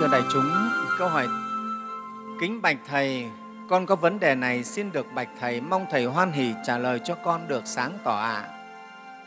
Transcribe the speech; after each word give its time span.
thưa 0.00 0.08
đại 0.12 0.22
chúng, 0.32 0.52
câu 0.98 1.08
hỏi 1.08 1.26
Kính 2.40 2.62
bạch 2.62 2.76
Thầy, 2.88 3.26
con 3.68 3.86
có 3.86 3.96
vấn 3.96 4.20
đề 4.20 4.34
này 4.34 4.64
xin 4.64 4.92
được 4.92 5.06
bạch 5.14 5.28
Thầy, 5.40 5.60
mong 5.60 5.86
Thầy 5.90 6.04
hoan 6.04 6.32
hỷ 6.32 6.54
trả 6.66 6.78
lời 6.78 7.00
cho 7.04 7.14
con 7.24 7.48
được 7.48 7.62
sáng 7.66 7.92
tỏ 8.04 8.16
ạ. 8.16 8.34
À. 8.34 8.48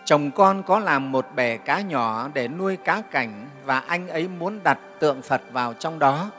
Chồng 0.05 0.31
con 0.31 0.63
có 0.63 0.79
làm 0.79 1.11
một 1.11 1.25
bè 1.35 1.57
cá 1.57 1.81
nhỏ 1.81 2.29
để 2.33 2.47
nuôi 2.47 2.75
cá 2.75 3.01
cảnh 3.11 3.47
và 3.65 3.79
anh 3.79 4.07
ấy 4.07 4.27
muốn 4.27 4.59
đặt 4.63 4.79
tượng 4.99 5.21
Phật 5.21 5.41
vào 5.51 5.73
trong 5.73 5.99
đó. 5.99 6.31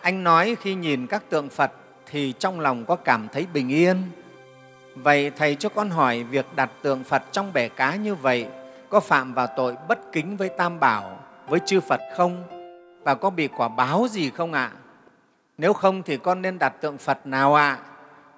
Anh 0.00 0.24
nói 0.24 0.56
khi 0.60 0.74
nhìn 0.74 1.06
các 1.06 1.22
tượng 1.30 1.48
Phật 1.48 1.72
thì 2.06 2.32
trong 2.38 2.60
lòng 2.60 2.84
có 2.84 2.96
cảm 2.96 3.28
thấy 3.32 3.46
bình 3.52 3.68
yên. 3.68 4.02
Vậy 4.94 5.30
Thầy 5.30 5.54
cho 5.54 5.68
con 5.68 5.90
hỏi 5.90 6.24
việc 6.24 6.46
đặt 6.56 6.70
tượng 6.82 7.04
Phật 7.04 7.22
trong 7.32 7.52
bè 7.52 7.68
cá 7.68 7.94
như 7.94 8.14
vậy 8.14 8.46
có 8.88 9.00
phạm 9.00 9.34
vào 9.34 9.46
tội 9.56 9.74
bất 9.88 10.12
kính 10.12 10.36
với 10.36 10.48
Tam 10.48 10.80
Bảo, 10.80 11.18
với 11.48 11.60
chư 11.66 11.80
Phật 11.80 12.00
không? 12.16 12.63
Và 13.04 13.14
có 13.14 13.30
bị 13.30 13.48
quả 13.48 13.68
báo 13.68 14.06
gì 14.10 14.30
không 14.30 14.52
ạ? 14.52 14.72
À? 14.74 14.78
Nếu 15.58 15.72
không 15.72 16.02
thì 16.02 16.16
con 16.16 16.42
nên 16.42 16.58
đặt 16.58 16.68
tượng 16.80 16.98
Phật 16.98 17.26
nào 17.26 17.54
ạ? 17.54 17.68
À? 17.68 17.80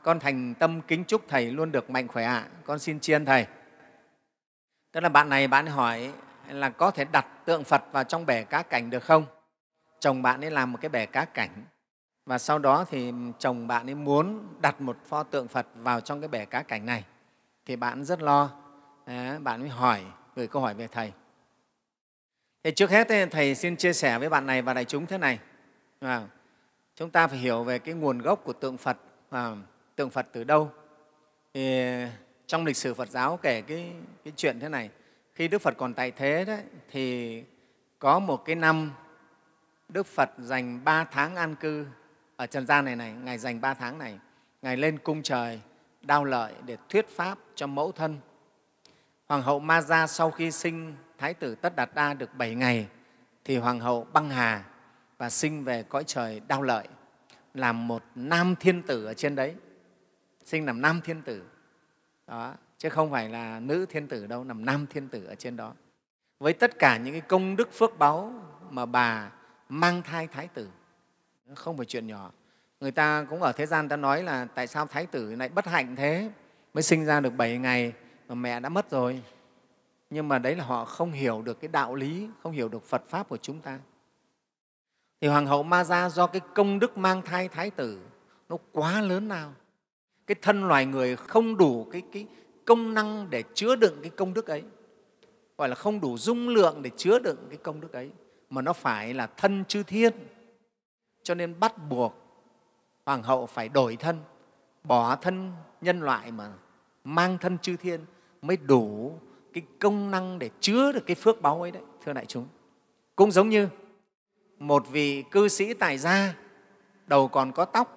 Con 0.02 0.20
thành 0.20 0.54
tâm 0.54 0.80
kính 0.80 1.04
chúc 1.04 1.22
Thầy 1.28 1.50
luôn 1.50 1.72
được 1.72 1.90
mạnh 1.90 2.08
khỏe 2.08 2.24
ạ. 2.24 2.34
À? 2.34 2.48
Con 2.64 2.78
xin 2.78 3.00
chiên 3.00 3.24
Thầy. 3.24 3.46
Tức 4.92 5.00
là 5.00 5.08
bạn 5.08 5.28
này 5.28 5.48
bạn 5.48 5.66
hỏi 5.66 6.12
là 6.48 6.68
có 6.68 6.90
thể 6.90 7.04
đặt 7.04 7.26
tượng 7.44 7.64
Phật 7.64 7.82
vào 7.92 8.04
trong 8.04 8.26
bể 8.26 8.44
cá 8.44 8.62
cảnh 8.62 8.90
được 8.90 9.04
không? 9.04 9.24
Chồng 10.00 10.22
bạn 10.22 10.44
ấy 10.44 10.50
làm 10.50 10.72
một 10.72 10.78
cái 10.80 10.88
bể 10.88 11.06
cá 11.06 11.24
cảnh 11.24 11.50
và 12.26 12.38
sau 12.38 12.58
đó 12.58 12.84
thì 12.90 13.12
chồng 13.38 13.66
bạn 13.66 13.88
ấy 13.88 13.94
muốn 13.94 14.46
đặt 14.60 14.80
một 14.80 14.96
pho 15.08 15.22
tượng 15.22 15.48
Phật 15.48 15.66
vào 15.74 16.00
trong 16.00 16.20
cái 16.20 16.28
bể 16.28 16.44
cá 16.44 16.62
cảnh 16.62 16.86
này 16.86 17.04
thì 17.66 17.76
bạn 17.76 18.04
rất 18.04 18.22
lo. 18.22 18.50
Đấy, 19.06 19.38
bạn 19.38 19.60
mới 19.60 19.68
hỏi, 19.68 20.04
gửi 20.36 20.46
câu 20.46 20.62
hỏi 20.62 20.74
về 20.74 20.88
Thầy. 20.92 21.12
Thế 22.66 22.72
trước 22.72 22.90
hết 22.90 23.08
Thầy 23.30 23.54
xin 23.54 23.76
chia 23.76 23.92
sẻ 23.92 24.18
với 24.18 24.28
bạn 24.28 24.46
này 24.46 24.62
và 24.62 24.74
đại 24.74 24.84
chúng 24.84 25.06
thế 25.06 25.18
này. 25.18 25.38
À, 26.00 26.22
chúng 26.96 27.10
ta 27.10 27.26
phải 27.26 27.38
hiểu 27.38 27.64
về 27.64 27.78
cái 27.78 27.94
nguồn 27.94 28.18
gốc 28.18 28.44
của 28.44 28.52
tượng 28.52 28.76
Phật, 28.76 28.96
à, 29.30 29.50
tượng 29.96 30.10
Phật 30.10 30.26
từ 30.32 30.44
đâu. 30.44 30.70
Thì 31.54 31.82
trong 32.46 32.64
lịch 32.64 32.76
sử 32.76 32.94
Phật 32.94 33.08
giáo 33.08 33.38
kể 33.42 33.60
cái, 33.60 33.92
cái 34.24 34.32
chuyện 34.36 34.60
thế 34.60 34.68
này. 34.68 34.90
Khi 35.34 35.48
Đức 35.48 35.62
Phật 35.62 35.74
còn 35.76 35.94
tại 35.94 36.10
thế 36.10 36.44
đấy, 36.44 36.60
thì 36.90 37.42
có 37.98 38.18
một 38.18 38.44
cái 38.44 38.56
năm 38.56 38.92
Đức 39.88 40.06
Phật 40.06 40.30
dành 40.38 40.84
ba 40.84 41.04
tháng 41.04 41.36
an 41.36 41.54
cư 41.54 41.86
ở 42.36 42.46
trần 42.46 42.66
gian 42.66 42.84
này 42.84 42.96
này, 42.96 43.12
Ngài 43.12 43.38
dành 43.38 43.60
ba 43.60 43.74
tháng 43.74 43.98
này, 43.98 44.18
Ngài 44.62 44.76
lên 44.76 44.98
cung 44.98 45.22
trời 45.22 45.60
đao 46.02 46.24
lợi 46.24 46.52
để 46.64 46.76
thuyết 46.88 47.08
pháp 47.08 47.38
cho 47.54 47.66
mẫu 47.66 47.92
thân. 47.92 48.18
Hoàng 49.28 49.42
hậu 49.42 49.60
Ma 49.60 49.80
Gia 49.80 50.06
sau 50.06 50.30
khi 50.30 50.50
sinh, 50.50 50.94
Thái 51.18 51.34
tử 51.34 51.54
Tất 51.54 51.76
Đạt 51.76 51.90
Đa 51.94 52.14
được 52.14 52.34
bảy 52.34 52.54
ngày, 52.54 52.88
thì 53.44 53.56
Hoàng 53.56 53.80
hậu 53.80 54.06
băng 54.12 54.30
hà 54.30 54.64
và 55.18 55.30
sinh 55.30 55.64
về 55.64 55.82
cõi 55.82 56.04
trời 56.06 56.40
đau 56.48 56.62
lợi, 56.62 56.88
làm 57.54 57.88
một 57.88 58.02
nam 58.14 58.54
thiên 58.60 58.82
tử 58.82 59.04
ở 59.04 59.14
trên 59.14 59.34
đấy. 59.34 59.54
Sinh 60.44 60.66
làm 60.66 60.82
nam 60.82 61.00
thiên 61.04 61.22
tử. 61.22 61.42
Đó, 62.26 62.54
chứ 62.78 62.88
không 62.88 63.10
phải 63.10 63.28
là 63.28 63.60
nữ 63.60 63.86
thiên 63.86 64.08
tử 64.08 64.26
đâu, 64.26 64.44
làm 64.44 64.64
nam 64.64 64.86
thiên 64.86 65.08
tử 65.08 65.24
ở 65.24 65.34
trên 65.34 65.56
đó. 65.56 65.72
Với 66.40 66.52
tất 66.52 66.78
cả 66.78 66.96
những 66.96 67.14
cái 67.14 67.20
công 67.20 67.56
đức 67.56 67.72
phước 67.72 67.98
báu 67.98 68.32
mà 68.70 68.86
bà 68.86 69.30
mang 69.68 70.02
thai 70.02 70.26
thái 70.26 70.48
tử, 70.48 70.68
không 71.54 71.76
phải 71.76 71.86
chuyện 71.86 72.06
nhỏ. 72.06 72.30
Người 72.80 72.90
ta 72.90 73.26
cũng 73.30 73.42
ở 73.42 73.52
thế 73.52 73.66
gian 73.66 73.88
ta 73.88 73.96
nói 73.96 74.22
là 74.22 74.44
tại 74.54 74.66
sao 74.66 74.86
thái 74.86 75.06
tử 75.06 75.34
lại 75.36 75.48
bất 75.48 75.66
hạnh 75.66 75.96
thế? 75.96 76.30
Mới 76.74 76.82
sinh 76.82 77.04
ra 77.04 77.20
được 77.20 77.32
7 77.36 77.58
ngày 77.58 77.92
mà 78.28 78.34
mẹ 78.34 78.60
đã 78.60 78.68
mất 78.68 78.90
rồi. 78.90 79.22
Nhưng 80.10 80.28
mà 80.28 80.38
đấy 80.38 80.56
là 80.56 80.64
họ 80.64 80.84
không 80.84 81.12
hiểu 81.12 81.42
được 81.42 81.60
cái 81.60 81.68
đạo 81.68 81.94
lý 81.94 82.28
không 82.42 82.52
hiểu 82.52 82.68
được 82.68 82.84
phật 82.84 83.02
pháp 83.08 83.28
của 83.28 83.36
chúng 83.36 83.60
ta. 83.60 83.78
Thì 85.20 85.28
hoàng 85.28 85.46
hậu 85.46 85.62
ma 85.62 85.84
gia 85.84 86.08
do 86.08 86.26
cái 86.26 86.40
công 86.54 86.78
đức 86.78 86.98
mang 86.98 87.22
thai 87.22 87.48
thái 87.48 87.70
tử 87.70 88.00
nó 88.48 88.56
quá 88.72 89.00
lớn 89.00 89.28
nào 89.28 89.52
cái 90.26 90.34
thân 90.42 90.68
loài 90.68 90.86
người 90.86 91.16
không 91.16 91.56
đủ 91.56 91.88
cái, 91.92 92.02
cái 92.12 92.26
công 92.64 92.94
năng 92.94 93.30
để 93.30 93.42
chứa 93.54 93.76
đựng 93.76 93.98
cái 94.02 94.10
công 94.10 94.34
đức 94.34 94.46
ấy. 94.46 94.62
Gọi 95.58 95.68
là 95.68 95.74
không 95.74 96.00
đủ 96.00 96.18
dung 96.18 96.48
lượng 96.48 96.82
để 96.82 96.90
chứa 96.96 97.18
đựng 97.18 97.46
cái 97.48 97.58
công 97.58 97.80
đức 97.80 97.92
ấy. 97.92 98.10
Mà 98.50 98.62
nó 98.62 98.72
phải 98.72 99.14
là 99.14 99.26
thân 99.26 99.64
chư 99.64 99.82
thiên. 99.82 100.12
Cho 101.22 101.34
nên 101.34 101.60
bắt 101.60 101.88
buộc 101.88 102.14
hoàng 103.06 103.22
hậu 103.22 103.46
phải 103.46 103.68
đổi 103.68 103.96
thân 103.96 104.18
bỏ 104.84 105.16
thân 105.16 105.52
nhân 105.80 106.00
loại 106.00 106.32
mà 106.32 106.52
mang 107.04 107.38
thân 107.38 107.58
chư 107.58 107.76
thiên 107.76 108.00
mới 108.46 108.56
đủ 108.56 109.18
cái 109.52 109.62
công 109.78 110.10
năng 110.10 110.38
để 110.38 110.50
chứa 110.60 110.92
được 110.92 111.06
cái 111.06 111.14
phước 111.14 111.42
báu 111.42 111.62
ấy 111.62 111.70
đấy, 111.70 111.82
thưa 112.04 112.12
đại 112.12 112.26
chúng. 112.26 112.46
Cũng 113.16 113.30
giống 113.30 113.48
như 113.48 113.68
một 114.58 114.88
vị 114.88 115.24
cư 115.30 115.48
sĩ 115.48 115.74
tài 115.74 115.98
gia, 115.98 116.34
đầu 117.06 117.28
còn 117.28 117.52
có 117.52 117.64
tóc, 117.64 117.92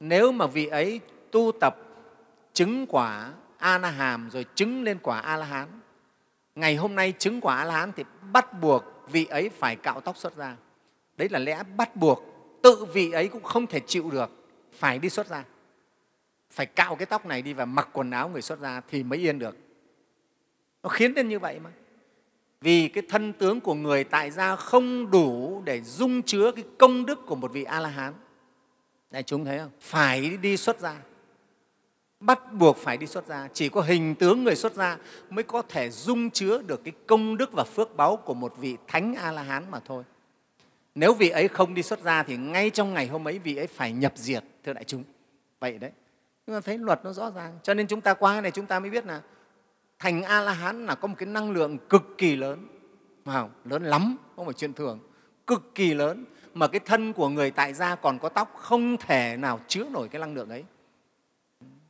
nếu 0.00 0.32
mà 0.32 0.46
vị 0.46 0.66
ấy 0.66 1.00
tu 1.30 1.52
tập 1.60 1.76
chứng 2.52 2.86
quả 2.86 3.32
a 3.58 3.78
la 3.78 3.90
hàm 3.90 4.30
rồi 4.30 4.46
chứng 4.54 4.82
lên 4.82 4.98
quả 5.02 5.20
a 5.20 5.36
la 5.36 5.46
hán 5.46 5.68
ngày 6.54 6.76
hôm 6.76 6.94
nay 6.94 7.12
chứng 7.18 7.40
quả 7.40 7.56
a 7.56 7.64
la 7.64 7.74
hán 7.74 7.92
thì 7.96 8.04
bắt 8.32 8.60
buộc 8.60 8.84
vị 9.10 9.24
ấy 9.24 9.48
phải 9.48 9.76
cạo 9.76 10.00
tóc 10.00 10.16
xuất 10.16 10.36
ra. 10.36 10.56
Đấy 11.16 11.28
là 11.28 11.38
lẽ 11.38 11.62
bắt 11.76 11.96
buộc, 11.96 12.22
tự 12.62 12.84
vị 12.84 13.12
ấy 13.12 13.28
cũng 13.28 13.42
không 13.42 13.66
thể 13.66 13.80
chịu 13.86 14.10
được, 14.10 14.30
phải 14.72 14.98
đi 14.98 15.08
xuất 15.08 15.28
ra 15.28 15.44
phải 16.58 16.66
cạo 16.66 16.96
cái 16.96 17.06
tóc 17.06 17.26
này 17.26 17.42
đi 17.42 17.52
và 17.52 17.64
mặc 17.64 17.88
quần 17.92 18.10
áo 18.10 18.28
người 18.28 18.42
xuất 18.42 18.60
ra 18.60 18.80
thì 18.90 19.02
mới 19.02 19.18
yên 19.18 19.38
được. 19.38 19.56
Nó 20.82 20.88
khiến 20.88 21.14
đến 21.14 21.28
như 21.28 21.38
vậy 21.38 21.58
mà. 21.60 21.70
Vì 22.60 22.88
cái 22.88 23.02
thân 23.08 23.32
tướng 23.32 23.60
của 23.60 23.74
người 23.74 24.04
tại 24.04 24.30
gia 24.30 24.56
không 24.56 25.10
đủ 25.10 25.62
để 25.64 25.80
dung 25.82 26.22
chứa 26.22 26.52
cái 26.52 26.64
công 26.78 27.06
đức 27.06 27.26
của 27.26 27.34
một 27.34 27.52
vị 27.52 27.64
a 27.64 27.80
la 27.80 27.88
hán 27.88 28.14
đại 29.10 29.22
chúng 29.22 29.44
thấy 29.44 29.58
không? 29.58 29.70
Phải 29.80 30.36
đi 30.36 30.56
xuất 30.56 30.80
gia. 30.80 30.96
Bắt 32.20 32.52
buộc 32.52 32.76
phải 32.76 32.96
đi 32.96 33.06
xuất 33.06 33.26
gia. 33.26 33.48
Chỉ 33.52 33.68
có 33.68 33.80
hình 33.80 34.14
tướng 34.14 34.44
người 34.44 34.56
xuất 34.56 34.74
gia 34.74 34.98
mới 35.30 35.44
có 35.44 35.62
thể 35.62 35.90
dung 35.90 36.30
chứa 36.30 36.62
được 36.62 36.84
cái 36.84 36.92
công 37.06 37.36
đức 37.36 37.52
và 37.52 37.64
phước 37.64 37.96
báu 37.96 38.16
của 38.16 38.34
một 38.34 38.54
vị 38.58 38.76
thánh 38.86 39.14
a 39.14 39.32
la 39.32 39.42
hán 39.42 39.70
mà 39.70 39.80
thôi. 39.84 40.04
Nếu 40.94 41.14
vị 41.14 41.28
ấy 41.28 41.48
không 41.48 41.74
đi 41.74 41.82
xuất 41.82 42.00
gia 42.00 42.22
thì 42.22 42.36
ngay 42.36 42.70
trong 42.70 42.94
ngày 42.94 43.06
hôm 43.06 43.28
ấy 43.28 43.38
vị 43.38 43.56
ấy 43.56 43.66
phải 43.66 43.92
nhập 43.92 44.12
diệt, 44.16 44.44
thưa 44.64 44.72
đại 44.72 44.84
chúng. 44.84 45.04
Vậy 45.60 45.78
đấy 45.78 45.90
chúng 46.48 46.56
ta 46.56 46.60
thấy 46.60 46.78
luật 46.78 47.04
nó 47.04 47.12
rõ 47.12 47.30
ràng. 47.30 47.58
Cho 47.62 47.74
nên 47.74 47.86
chúng 47.86 48.00
ta 48.00 48.14
qua 48.14 48.32
cái 48.32 48.42
này 48.42 48.50
chúng 48.50 48.66
ta 48.66 48.80
mới 48.80 48.90
biết 48.90 49.06
là 49.06 49.20
thành 49.98 50.22
a 50.22 50.40
la 50.40 50.52
hán 50.52 50.86
là 50.86 50.94
có 50.94 51.08
một 51.08 51.14
cái 51.18 51.26
năng 51.26 51.50
lượng 51.50 51.78
cực 51.88 52.02
kỳ 52.18 52.36
lớn. 52.36 52.66
Không? 53.24 53.50
lớn 53.64 53.84
lắm 53.84 54.16
không 54.36 54.44
phải 54.44 54.54
chuyện 54.54 54.72
thường. 54.72 55.00
Cực 55.46 55.74
kỳ 55.74 55.94
lớn 55.94 56.24
mà 56.54 56.66
cái 56.66 56.80
thân 56.80 57.12
của 57.12 57.28
người 57.28 57.50
tại 57.50 57.74
gia 57.74 57.94
còn 57.94 58.18
có 58.18 58.28
tóc 58.28 58.54
không 58.56 58.96
thể 58.96 59.36
nào 59.36 59.60
chứa 59.68 59.84
nổi 59.84 60.08
cái 60.08 60.20
năng 60.20 60.34
lượng 60.34 60.48
ấy. 60.48 60.64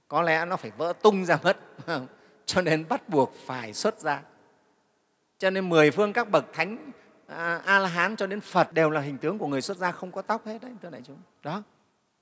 Có 0.09 0.23
lẽ 0.23 0.45
nó 0.45 0.57
phải 0.57 0.71
vỡ 0.77 0.93
tung 1.03 1.25
ra 1.25 1.39
mất 1.43 1.57
cho 2.47 2.63
nên 2.63 2.89
bắt 2.89 3.09
buộc 3.09 3.35
phải 3.47 3.73
xuất 3.73 3.99
ra 3.99 4.23
cho 5.39 5.51
nên 5.51 5.69
mười 5.69 5.91
phương 5.91 6.13
các 6.13 6.31
bậc 6.31 6.45
thánh 6.53 6.93
à, 7.27 7.61
a 7.65 7.79
la 7.79 7.89
hán 7.89 8.17
cho 8.17 8.27
đến 8.27 8.41
phật 8.41 8.73
đều 8.73 8.91
là 8.91 9.01
hình 9.01 9.19
tướng 9.19 9.39
của 9.39 9.47
người 9.47 9.61
xuất 9.61 9.77
gia 9.77 9.93
không 9.93 10.13
có 10.13 10.23
tóc 10.23 10.47
hết 10.47 10.63
đấy 10.63 10.73
thưa 10.83 10.91
đại 10.91 11.03
chúng. 11.05 11.19
Đó 11.43 11.63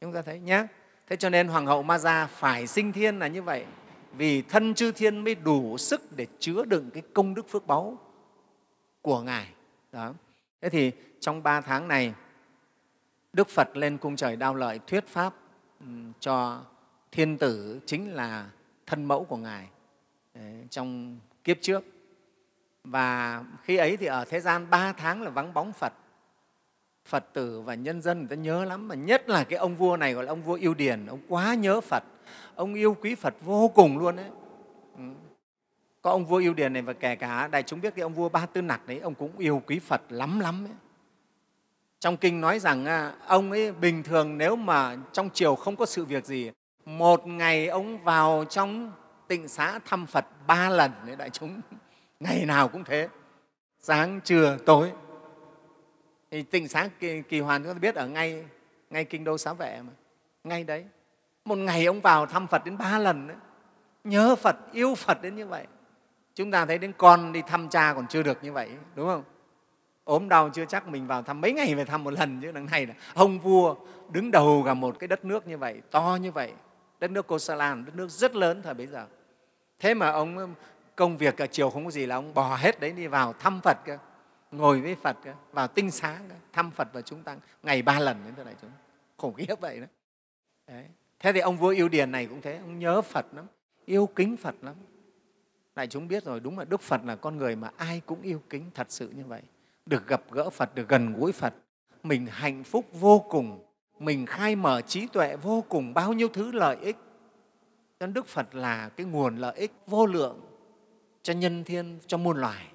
chúng 0.01 0.13
ta 0.13 0.23
thấy 0.23 0.41
nhé 0.41 0.67
thế 1.07 1.17
cho 1.17 1.29
nên 1.31 1.49
hoàng 1.49 1.67
hậu 1.67 1.83
ma 1.83 1.99
gia 1.99 2.27
phải 2.27 2.67
sinh 2.67 2.93
thiên 2.93 3.19
là 3.19 3.27
như 3.27 3.43
vậy, 3.43 3.65
vì 4.13 4.43
thân 4.43 4.75
chư 4.75 4.93
thiên 4.93 5.25
mới 5.25 5.35
đủ 5.35 5.79
sức 5.79 6.17
để 6.17 6.27
chứa 6.39 6.65
đựng 6.65 6.91
cái 6.91 7.03
công 7.15 7.35
đức 7.35 7.49
phước 7.49 7.67
báu 7.67 7.99
của 9.03 9.21
ngài. 9.21 9.49
Đó. 9.93 10.15
Thế 10.61 10.69
thì 10.69 10.93
trong 11.21 11.43
ba 11.43 11.61
tháng 11.61 11.89
này, 11.89 12.15
đức 13.33 13.49
phật 13.49 13.77
lên 13.77 13.99
cung 13.99 14.17
trời 14.17 14.37
đao 14.37 14.55
lợi 14.55 14.81
thuyết 14.87 15.07
pháp 15.07 15.35
cho 16.21 16.63
thiên 17.13 17.39
tử 17.39 17.81
chính 17.87 18.15
là 18.15 18.51
thân 18.87 19.05
mẫu 19.05 19.25
của 19.25 19.37
ngài 19.37 19.69
trong 20.71 21.19
kiếp 21.45 21.57
trước. 21.61 21.85
Và 22.85 23.45
khi 23.63 23.77
ấy 23.77 23.97
thì 23.97 24.07
ở 24.07 24.25
thế 24.25 24.41
gian 24.41 24.71
ba 24.71 24.93
tháng 24.93 25.23
là 25.23 25.31
vắng 25.31 25.55
bóng 25.55 25.73
phật 25.73 25.93
phật 27.07 27.33
tử 27.33 27.61
và 27.61 27.75
nhân 27.75 28.03
dân, 28.03 28.19
người 28.19 28.29
ta 28.29 28.37
nhớ 28.37 28.65
lắm, 28.65 28.89
mà 28.89 28.95
nhất 28.95 29.29
là 29.29 29.45
cái 29.45 29.59
ông 29.59 29.77
vua 29.77 29.97
này 29.97 30.15
gọi 30.15 30.25
là 30.25 30.33
ông 30.33 30.43
vua 30.43 30.55
yêu 30.55 30.75
điền, 30.75 31.07
ông 31.07 31.21
quá 31.29 31.55
nhớ 31.55 31.81
phật, 31.81 32.05
ông 32.55 32.75
yêu 32.75 32.97
quý 33.01 33.15
phật 33.15 33.35
vô 33.41 33.69
cùng 33.75 33.99
luôn 33.99 34.17
đấy 34.17 34.27
ừ. 34.97 35.03
có 36.03 36.11
ông 36.11 36.27
vua 36.27 36.37
yêu 36.37 36.55
điền 36.55 36.73
này 36.73 36.83
và 36.83 36.93
kể 36.93 37.17
cả 37.17 37.49
đại 37.49 37.63
chúng 37.63 37.81
biết 37.81 37.95
cái 37.97 38.03
ông 38.03 38.15
vua 38.15 38.29
ba 38.29 38.47
tư 38.47 38.63
nặc 38.63 38.87
đấy, 38.87 38.99
ông 38.99 39.15
cũng 39.15 39.39
yêu 39.39 39.63
quý 39.67 39.79
phật 39.79 40.03
lắm 40.09 40.41
lắm 40.41 40.65
ấy. 40.65 40.75
trong 42.01 42.17
kinh 42.17 42.41
nói 42.41 42.59
rằng 42.59 42.85
à, 42.85 43.15
ông 43.27 43.51
ấy 43.51 43.73
bình 43.73 44.03
thường 44.03 44.39
nếu 44.39 44.57
mà 44.57 44.97
trong 45.13 45.31
chiều 45.31 45.55
không 45.55 45.77
có 45.77 45.87
sự 45.87 46.05
việc 46.05 46.25
gì, 46.25 46.51
một 46.85 47.27
ngày 47.27 47.67
ông 47.67 48.05
vào 48.05 48.45
trong 48.49 48.93
tịnh 49.29 49.49
xá 49.49 49.79
thăm 49.85 50.07
phật 50.07 50.27
ba 50.47 50.71
lần 50.71 50.91
đấy, 51.07 51.17
đại 51.17 51.31
chúng. 51.31 51.61
Ngày 52.21 52.45
nào 52.47 52.69
cũng 52.69 52.85
thế, 52.85 53.09
sáng, 53.81 54.21
trưa, 54.25 54.59
tối 54.67 54.93
thì 56.31 56.43
tịnh 56.43 56.69
sáng 56.69 56.89
kỳ, 57.01 57.23
kỳ 57.23 57.41
hoàn 57.41 57.63
chúng 57.63 57.73
ta 57.73 57.79
biết 57.79 57.95
ở 57.95 58.09
ngay 58.09 58.45
ngay 58.91 59.05
kinh 59.05 59.25
đô 59.25 59.39
xá 59.39 59.53
vệ 59.53 59.81
mà. 59.83 59.93
Ngay 60.45 60.65
đấy. 60.65 60.85
Một 61.45 61.59
ngày 61.59 61.87
ông 61.87 62.01
vào 62.01 62.27
thăm 62.27 62.47
phật 62.47 62.65
đến 62.65 62.79
ba 62.79 62.99
lần 62.99 63.27
đấy 63.27 63.37
nhớ 64.05 64.37
phật 64.37 64.57
yêu 64.73 64.95
phật 64.95 65.23
đến 65.23 65.37
như 65.37 65.47
vậy. 65.47 65.67
Chúng 66.35 66.51
ta 66.51 66.67
thấy 66.67 66.79
đến 66.79 66.93
con 66.99 67.33
đi 67.33 67.43
thăm 67.43 67.69
cha 67.69 67.93
còn 67.95 68.07
chưa 68.07 68.23
được 68.23 68.45
như 68.45 68.53
vậy 68.53 68.71
đúng 68.95 69.07
không? 69.07 69.25
Ốm 70.05 70.29
đau 70.29 70.51
chưa 70.51 70.65
chắc 70.65 70.89
mình 70.89 71.07
vào 71.07 71.23
thăm 71.23 71.41
mấy 71.41 71.53
ngày 71.53 71.75
về 71.75 71.85
thăm 71.85 72.05
một 72.05 72.11
lần 72.11 72.41
chứ 72.43 72.53
đằng 72.53 72.67
này 72.67 72.87
là 72.87 72.95
ông 73.15 73.39
vua 73.39 73.75
đứng 74.11 74.31
đầu 74.31 74.63
cả 74.67 74.75
một 74.75 74.99
cái 74.99 75.09
đất 75.09 75.25
nước 75.25 75.47
như 75.47 75.59
vậy 75.59 75.81
to 75.91 76.19
như 76.23 76.33
vậy. 76.33 76.53
Đất 77.01 77.11
nước 77.11 77.27
Kosala 77.27 77.75
đất 77.75 77.95
nước 77.95 78.11
rất 78.11 78.37
lớn 78.37 78.63
thời 78.63 78.75
bấy 78.75 78.87
giờ. 78.87 79.07
Thế 79.81 79.95
mà 79.95 80.11
ông 80.11 80.55
công 80.97 81.17
việc 81.17 81.37
cả 81.37 81.47
chiều 81.47 81.71
không 81.71 81.85
có 81.85 81.91
gì 81.91 82.07
là 82.07 82.17
ông 82.17 82.35
bỏ 82.35 82.57
hết 82.57 82.81
đấy 82.81 82.93
đi 82.93 83.07
vào 83.07 83.33
thăm 83.33 83.61
Phật 83.61 83.77
cơ 83.85 83.99
ngồi 84.51 84.81
với 84.81 84.95
Phật 84.95 85.17
vào 85.53 85.69
tinh 85.69 85.91
xá 85.91 86.21
thăm 86.53 86.71
Phật 86.71 86.89
và 86.93 87.03
chúng 87.03 87.23
tăng 87.23 87.41
ngày 87.63 87.83
ba 87.83 88.01
lần 88.01 88.17
đến 88.25 88.35
thế 88.37 88.45
này 88.45 88.55
chúng. 88.61 88.71
Khủng 89.17 89.35
khiếp 89.35 89.61
vậy 89.61 89.81
đó. 89.81 89.87
Đấy. 90.67 90.85
thế 91.19 91.33
thì 91.33 91.41
ông 91.41 91.57
vua 91.57 91.69
yêu 91.69 91.89
điền 91.89 92.13
này 92.13 92.27
cũng 92.27 92.41
thế 92.41 92.57
ông 92.57 92.79
nhớ 92.79 93.03
Phật 93.03 93.27
lắm 93.33 93.47
yêu 93.85 94.07
kính 94.07 94.37
Phật 94.37 94.55
lắm. 94.63 94.75
Đại 95.75 95.87
chúng 95.87 96.09
biết 96.09 96.25
rồi 96.25 96.41
đúng 96.41 96.59
là 96.59 96.65
Đức 96.65 96.81
Phật 96.81 97.05
là 97.05 97.17
con 97.17 97.37
người 97.37 97.57
mà 97.57 97.71
ai 97.77 98.01
cũng 98.07 98.23
yêu 98.23 98.43
kính 98.51 98.71
thật 98.75 98.87
sự 98.91 99.09
như 99.17 99.25
vậy. 99.25 99.43
Được 99.87 100.07
gặp 100.07 100.23
gỡ 100.31 100.51
Phật 100.51 100.75
được 100.75 100.89
gần 100.89 101.13
gũi 101.13 101.33
Phật 101.33 101.55
mình 102.03 102.27
hạnh 102.31 102.65
phúc 102.65 102.87
vô 102.93 103.19
cùng 103.19 103.65
mình 103.99 104.27
khai 104.27 104.57
mở 104.57 104.81
trí 104.81 105.07
tuệ 105.07 105.37
vô 105.37 105.65
cùng 105.69 105.95
bao 105.95 106.13
nhiêu 106.13 106.29
thứ 106.29 106.53
lợi 106.53 106.77
ích. 106.77 106.97
Cho 108.01 108.07
Đức 108.07 108.27
Phật 108.27 108.55
là 108.55 108.89
cái 108.89 109.07
nguồn 109.07 109.37
lợi 109.37 109.57
ích 109.57 109.73
vô 109.87 110.07
lượng 110.07 110.41
cho 111.23 111.33
nhân 111.33 111.65
thiên, 111.65 111.99
cho 112.07 112.19
muôn 112.19 112.37
loài. 112.37 112.67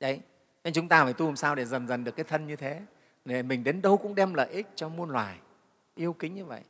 Đấy, 0.00 0.20
nên 0.64 0.72
chúng 0.72 0.88
ta 0.88 1.04
phải 1.04 1.12
tu 1.12 1.26
làm 1.26 1.36
sao 1.36 1.54
để 1.54 1.64
dần 1.64 1.88
dần 1.88 2.04
được 2.04 2.16
cái 2.16 2.24
thân 2.24 2.46
như 2.46 2.56
thế, 2.56 2.80
để 3.24 3.42
mình 3.42 3.64
đến 3.64 3.82
đâu 3.82 3.96
cũng 3.96 4.14
đem 4.14 4.34
lợi 4.34 4.48
ích 4.50 4.66
cho 4.74 4.88
muôn 4.88 5.10
loài, 5.10 5.36
yêu 5.94 6.12
kính 6.12 6.34
như 6.34 6.44
vậy. 6.44 6.60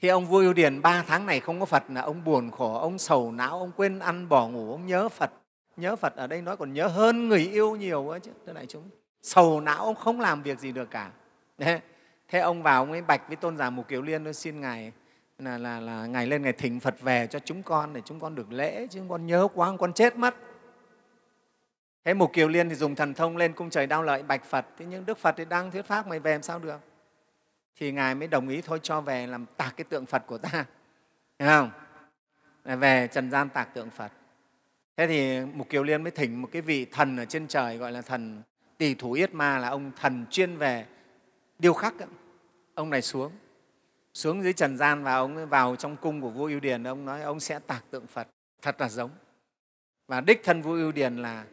Thì 0.00 0.08
ông 0.08 0.26
vua 0.26 0.38
Yêu 0.38 0.52
Điền 0.52 0.82
ba 0.82 1.04
tháng 1.06 1.26
này 1.26 1.40
không 1.40 1.60
có 1.60 1.66
Phật 1.66 1.82
là 1.88 2.00
ông 2.00 2.24
buồn 2.24 2.50
khổ, 2.50 2.78
ông 2.78 2.98
sầu 2.98 3.32
não, 3.32 3.58
ông 3.58 3.72
quên 3.76 3.98
ăn 3.98 4.28
bỏ 4.28 4.48
ngủ, 4.48 4.70
ông 4.70 4.86
nhớ 4.86 5.08
Phật. 5.08 5.30
Nhớ 5.76 5.96
Phật 5.96 6.16
ở 6.16 6.26
đây 6.26 6.42
nói 6.42 6.56
còn 6.56 6.72
nhớ 6.72 6.86
hơn 6.86 7.28
người 7.28 7.50
yêu 7.52 7.76
nhiều 7.76 8.02
quá 8.02 8.18
chứ, 8.18 8.30
thưa 8.46 8.52
đại 8.52 8.66
chúng. 8.66 8.82
Sầu 9.22 9.60
não 9.60 9.84
ông 9.84 9.94
không 9.94 10.20
làm 10.20 10.42
việc 10.42 10.58
gì 10.58 10.72
được 10.72 10.90
cả. 10.90 11.10
Đấy. 11.58 11.80
Thế 12.28 12.38
ông 12.38 12.62
vào 12.62 12.82
ông 12.82 12.92
ấy 12.92 13.02
bạch 13.02 13.28
với 13.28 13.36
tôn 13.36 13.56
giả 13.56 13.70
Mục 13.70 13.88
Kiều 13.88 14.02
Liên 14.02 14.24
tôi 14.24 14.34
xin 14.34 14.60
Ngài 14.60 14.92
là, 15.38 15.58
là, 15.58 15.80
là 15.80 16.06
Ngài 16.06 16.26
lên 16.26 16.42
Ngài 16.42 16.52
thỉnh 16.52 16.80
Phật 16.80 17.00
về 17.00 17.26
cho 17.26 17.38
chúng 17.38 17.62
con 17.62 17.92
để 17.92 18.00
chúng 18.04 18.20
con 18.20 18.34
được 18.34 18.52
lễ, 18.52 18.86
chứ 18.90 19.00
con 19.08 19.26
nhớ 19.26 19.48
quá, 19.54 19.72
con 19.78 19.92
chết 19.92 20.16
mất. 20.16 20.34
Thế 22.04 22.14
Mục 22.14 22.32
Kiều 22.32 22.48
Liên 22.48 22.68
thì 22.68 22.74
dùng 22.74 22.94
thần 22.94 23.14
thông 23.14 23.36
lên 23.36 23.52
cung 23.52 23.70
trời 23.70 23.86
đau 23.86 24.02
lợi 24.02 24.22
bạch 24.22 24.44
Phật, 24.44 24.66
thế 24.78 24.86
nhưng 24.86 25.06
Đức 25.06 25.18
Phật 25.18 25.34
thì 25.38 25.44
đang 25.44 25.70
thuyết 25.70 25.82
pháp, 25.82 26.06
mày 26.06 26.20
về 26.20 26.32
làm 26.32 26.42
sao 26.42 26.58
được? 26.58 26.80
Thì 27.76 27.92
Ngài 27.92 28.14
mới 28.14 28.28
đồng 28.28 28.48
ý 28.48 28.62
thôi 28.62 28.80
cho 28.82 29.00
về 29.00 29.26
làm 29.26 29.46
tạc 29.56 29.74
cái 29.76 29.84
tượng 29.84 30.06
Phật 30.06 30.22
của 30.26 30.38
ta, 30.38 30.64
hiểu 31.38 31.48
không? 31.48 31.70
Về 32.64 33.08
trần 33.12 33.30
gian 33.30 33.48
tạc 33.48 33.74
tượng 33.74 33.90
Phật. 33.90 34.12
Thế 34.96 35.06
thì 35.06 35.40
Mục 35.54 35.68
Kiều 35.68 35.82
Liên 35.82 36.02
mới 36.02 36.10
thỉnh 36.10 36.42
một 36.42 36.48
cái 36.52 36.62
vị 36.62 36.84
thần 36.84 37.16
ở 37.16 37.24
trên 37.24 37.46
trời 37.46 37.76
gọi 37.76 37.92
là 37.92 38.02
thần 38.02 38.42
Tỳ 38.78 38.94
Thủ 38.94 39.12
Yết 39.12 39.34
Ma 39.34 39.58
là 39.58 39.68
ông 39.68 39.90
thần 39.96 40.26
chuyên 40.30 40.56
về 40.56 40.86
điêu 41.58 41.72
khắc. 41.72 41.94
Ông 42.74 42.90
này 42.90 43.02
xuống, 43.02 43.32
xuống 44.14 44.42
dưới 44.42 44.52
trần 44.52 44.76
gian 44.76 45.04
và 45.04 45.14
ông 45.14 45.48
vào 45.48 45.76
trong 45.76 45.96
cung 45.96 46.20
của 46.20 46.30
vua 46.30 46.46
Ưu 46.46 46.60
Điền 46.60 46.84
ông 46.84 47.04
nói 47.04 47.22
ông 47.22 47.40
sẽ 47.40 47.58
tạc 47.58 47.84
tượng 47.90 48.06
Phật 48.06 48.28
thật 48.62 48.80
là 48.80 48.88
giống 48.88 49.10
và 50.06 50.20
đích 50.20 50.40
thân 50.44 50.62
vua 50.62 50.74
Ưu 50.74 50.92
Điền 50.92 51.16
là 51.16 51.44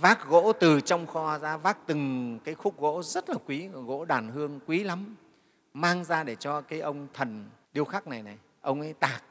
vác 0.00 0.26
gỗ 0.28 0.52
từ 0.52 0.80
trong 0.80 1.06
kho 1.06 1.38
ra, 1.38 1.56
vác 1.56 1.86
từng 1.86 2.38
cái 2.44 2.54
khúc 2.54 2.80
gỗ 2.80 3.02
rất 3.02 3.30
là 3.30 3.36
quý, 3.46 3.68
gỗ 3.68 4.04
đàn 4.04 4.28
hương 4.28 4.60
quý 4.66 4.84
lắm. 4.84 5.16
Mang 5.74 6.04
ra 6.04 6.24
để 6.24 6.34
cho 6.34 6.60
cái 6.60 6.80
ông 6.80 7.06
thần 7.14 7.48
điêu 7.72 7.84
khắc 7.84 8.06
này 8.06 8.22
này, 8.22 8.38
ông 8.60 8.80
ấy 8.80 8.92
tạc. 8.92 9.22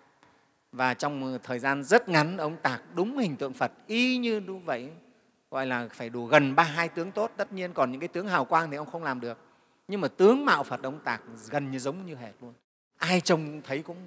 Và 0.72 0.94
trong 0.94 1.40
thời 1.44 1.60
gian 1.60 1.84
rất 1.84 2.10
ngắn, 2.10 2.38
ông 2.38 2.58
tạc 2.58 2.82
đúng 2.96 3.18
hình 3.18 3.36
tượng 3.36 3.54
Phật, 3.54 3.72
y 3.88 4.18
như 4.18 4.40
đúng 4.40 4.66
vậy. 4.66 4.90
Gọi 5.52 5.66
là 5.66 5.88
phải 5.94 6.10
đủ 6.10 6.26
gần 6.26 6.56
ba 6.56 6.64
hai 6.64 6.90
tướng 6.90 7.12
tốt. 7.12 7.32
Tất 7.38 7.54
nhiên 7.54 7.74
còn 7.74 7.92
những 7.92 8.02
cái 8.02 8.08
tướng 8.08 8.28
hào 8.28 8.46
quang 8.46 8.72
thì 8.72 8.78
ông 8.78 8.92
không 8.92 9.04
làm 9.04 9.20
được. 9.20 9.38
Nhưng 9.88 10.02
mà 10.02 10.08
tướng 10.08 10.46
mạo 10.46 10.64
Phật 10.64 10.84
ông 10.84 11.00
tạc 11.00 11.22
gần 11.50 11.72
như 11.72 11.80
giống 11.80 12.06
như 12.06 12.16
hệt 12.16 12.34
luôn. 12.42 12.54
Ai 12.98 13.22
trông 13.22 13.62
thấy 13.64 13.82
cũng 13.82 13.98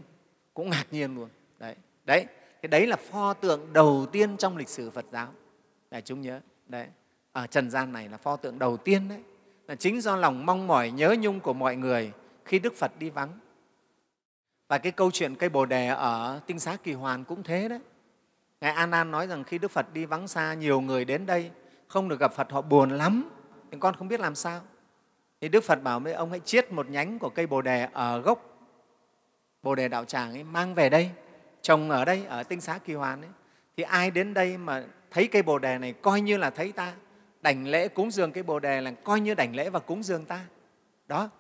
cũng 0.55 0.71
ngạc 0.71 0.85
nhiên 0.91 1.15
luôn. 1.15 1.29
Đấy 1.59 1.75
đấy. 2.05 2.27
Cái 2.63 2.69
đấy 2.69 2.87
là 2.87 2.97
pho 2.97 3.35
tượng 3.35 3.73
đầu 3.73 4.07
tiên 4.13 4.37
trong 4.37 4.57
lịch 4.57 4.69
sử 4.69 4.91
Phật 4.91 5.05
giáo 5.13 5.29
đại 5.91 6.03
chúng 6.03 6.21
nhớ. 6.21 6.41
Đấy. 6.67 6.87
Ở 7.33 7.47
trần 7.47 7.71
gian 7.71 7.93
này 7.93 8.09
là 8.09 8.17
pho 8.17 8.37
tượng 8.37 8.59
đầu 8.59 8.77
tiên 8.77 9.09
đấy. 9.09 9.23
Là 9.67 9.75
chính 9.75 10.01
do 10.01 10.17
lòng 10.17 10.47
mong 10.47 10.67
mỏi, 10.67 10.91
nhớ 10.91 11.17
nhung 11.21 11.41
của 11.41 11.53
mọi 11.53 11.77
người 11.77 12.13
khi 12.45 12.59
Đức 12.59 12.75
Phật 12.75 12.93
đi 12.99 13.11
vắng. 13.11 13.39
Và 14.69 14.79
cái 14.79 14.93
câu 14.93 15.11
chuyện 15.11 15.35
cây 15.35 15.49
bồ 15.49 15.67
đề 15.67 15.89
ở 15.89 16.41
tinh 16.47 16.59
xá 16.59 16.77
kỳ 16.83 16.93
hoàn 16.93 17.25
cũng 17.25 17.43
thế 17.43 17.69
đấy. 17.69 17.81
Ngài 18.61 18.73
an 18.73 18.91
an 18.91 19.11
nói 19.11 19.27
rằng 19.27 19.45
khi 19.45 19.59
đức 19.59 19.71
phật 19.71 19.93
đi 19.93 20.05
vắng 20.05 20.29
xa, 20.29 20.55
nhiều 20.55 20.81
người 20.81 21.05
đến 21.05 21.27
đây, 21.27 21.51
không 21.89 22.09
được 22.09 22.21
gặp 22.21 22.33
phật, 22.33 22.53
họ 22.53 22.63
buồn 22.63 22.91
lắm. 22.91 23.31
Thì 23.71 23.79
con 23.81 23.97
không 23.97 24.09
biết 24.09 24.21
làm 24.21 24.35
sao. 24.35 24.61
Thì 25.41 25.49
đức 25.49 25.65
phật 25.65 25.83
bảo 25.83 26.01
với 26.01 26.13
ông 26.13 26.31
hãy 26.31 26.41
chiết 26.41 26.73
một 26.73 26.91
nhánh 26.91 27.19
của 27.19 27.29
cây 27.29 27.47
bồ 27.47 27.63
đề 27.63 27.89
ở 27.93 28.21
gốc. 28.21 28.69
Bồ 29.63 29.75
đề 29.75 29.89
đạo 29.89 30.05
tràng 30.05 30.33
ấy 30.33 30.45
mang 30.45 30.75
về 30.75 30.89
đây. 30.89 31.11
Trồng 31.63 31.91
ở 31.91 32.05
đây, 32.05 32.25
ở 32.27 32.43
tinh 32.43 32.61
xá 32.61 32.79
kỳ 32.79 32.95
hoàn 32.95 33.23
ấy. 33.23 33.31
Thì 33.77 33.83
ai 33.83 34.11
đến 34.11 34.35
đây 34.35 34.57
mà 34.57 34.85
thấy 35.11 35.29
cây 35.29 35.43
bồ 35.43 35.59
đề 35.59 35.79
này 35.79 35.93
coi 35.93 36.21
như 36.21 36.37
là 36.37 36.51
thấy 36.51 36.73
ta. 36.73 36.95
Đảnh 37.41 37.67
lễ 37.67 37.89
cúng 37.89 38.11
dường 38.11 38.33
cây 38.33 38.43
bồ 38.43 38.59
đề 38.59 38.81
là 38.81 38.91
coi 38.91 39.21
như 39.21 39.35
đảnh 39.35 39.57
lễ 39.57 39.71
và 39.71 39.79
cúng 39.79 40.03
dường 40.03 40.25
ta. 40.25 40.45
Đó. 41.09 41.31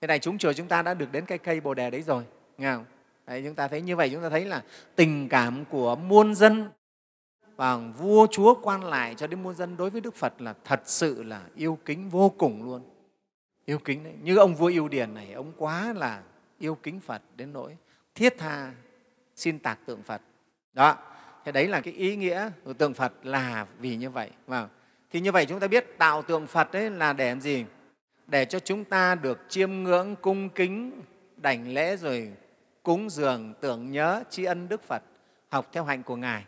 Thế 0.00 0.06
này 0.06 0.18
chúng 0.18 0.38
chùa 0.38 0.52
chúng 0.52 0.68
ta 0.68 0.82
đã 0.82 0.94
được 0.94 1.12
đến 1.12 1.24
cái 1.26 1.38
cây 1.38 1.60
bồ 1.60 1.74
đề 1.74 1.90
đấy 1.90 2.02
rồi 2.02 2.24
nghe 2.58 2.72
không? 2.72 2.84
Đấy, 3.26 3.42
chúng 3.44 3.54
ta 3.54 3.68
thấy 3.68 3.82
như 3.82 3.96
vậy 3.96 4.10
chúng 4.12 4.22
ta 4.22 4.28
thấy 4.28 4.44
là 4.44 4.62
tình 4.96 5.28
cảm 5.28 5.64
của 5.64 5.96
muôn 5.96 6.34
dân 6.34 6.70
và 7.56 7.76
vua 7.76 8.26
chúa 8.30 8.54
quan 8.62 8.84
lại 8.84 9.14
cho 9.14 9.26
đến 9.26 9.42
muôn 9.42 9.54
dân 9.54 9.76
đối 9.76 9.90
với 9.90 10.00
đức 10.00 10.14
phật 10.14 10.40
là 10.40 10.54
thật 10.64 10.80
sự 10.84 11.22
là 11.22 11.42
yêu 11.54 11.78
kính 11.84 12.08
vô 12.08 12.34
cùng 12.38 12.62
luôn. 12.64 12.82
Yêu 13.64 13.78
kính 13.78 14.04
đấy. 14.04 14.14
Như 14.22 14.36
ông 14.36 14.54
vua 14.54 14.66
yêu 14.66 14.88
điền 14.88 15.14
này 15.14 15.32
ông 15.32 15.52
quá 15.56 15.92
là 15.96 16.22
yêu 16.58 16.74
kính 16.74 17.00
Phật 17.00 17.22
đến 17.36 17.52
nỗi 17.52 17.76
thiết 18.14 18.34
tha 18.38 18.72
xin 19.36 19.58
tạc 19.58 19.78
tượng 19.86 20.02
Phật. 20.02 20.20
Đó, 20.72 20.96
thế 21.44 21.52
đấy 21.52 21.68
là 21.68 21.80
cái 21.80 21.94
ý 21.94 22.16
nghĩa 22.16 22.50
của 22.64 22.72
tượng 22.72 22.94
Phật 22.94 23.12
là 23.22 23.66
vì 23.78 23.96
như 23.96 24.10
vậy. 24.10 24.30
Và 24.46 24.68
thì 25.10 25.20
như 25.20 25.32
vậy 25.32 25.46
chúng 25.46 25.60
ta 25.60 25.66
biết 25.66 25.98
tạo 25.98 26.22
tượng 26.22 26.46
Phật 26.46 26.72
đấy 26.72 26.90
là 26.90 27.12
để 27.12 27.28
làm 27.28 27.40
gì? 27.40 27.64
Để 28.26 28.44
cho 28.44 28.58
chúng 28.58 28.84
ta 28.84 29.14
được 29.14 29.38
chiêm 29.48 29.72
ngưỡng, 29.72 30.16
cung 30.16 30.48
kính, 30.48 31.02
đảnh 31.36 31.74
lễ 31.74 31.96
rồi 31.96 32.32
cúng 32.82 33.10
dường, 33.10 33.54
tưởng 33.60 33.90
nhớ, 33.92 34.22
tri 34.30 34.44
ân 34.44 34.68
Đức 34.68 34.82
Phật, 34.82 35.02
học 35.48 35.68
theo 35.72 35.84
hạnh 35.84 36.02
của 36.02 36.16
Ngài. 36.16 36.44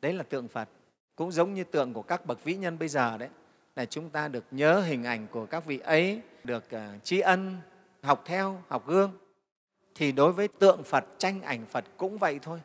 Đấy 0.00 0.12
là 0.12 0.22
tượng 0.22 0.48
Phật. 0.48 0.68
Cũng 1.16 1.32
giống 1.32 1.54
như 1.54 1.64
tượng 1.64 1.92
của 1.92 2.02
các 2.02 2.26
bậc 2.26 2.44
vĩ 2.44 2.54
nhân 2.54 2.78
bây 2.78 2.88
giờ 2.88 3.18
đấy, 3.18 3.28
là 3.76 3.84
chúng 3.84 4.10
ta 4.10 4.28
được 4.28 4.44
nhớ 4.50 4.80
hình 4.80 5.04
ảnh 5.04 5.26
của 5.30 5.46
các 5.46 5.64
vị 5.64 5.78
ấy, 5.78 6.20
được 6.44 6.70
à, 6.70 6.94
tri 7.02 7.20
ân, 7.20 7.56
học 8.02 8.22
theo, 8.26 8.62
học 8.68 8.86
gương 8.86 9.12
thì 9.94 10.12
đối 10.12 10.32
với 10.32 10.48
tượng 10.48 10.82
Phật, 10.82 11.04
tranh 11.18 11.42
ảnh 11.42 11.66
Phật 11.66 11.84
cũng 11.96 12.18
vậy 12.18 12.38
thôi. 12.42 12.60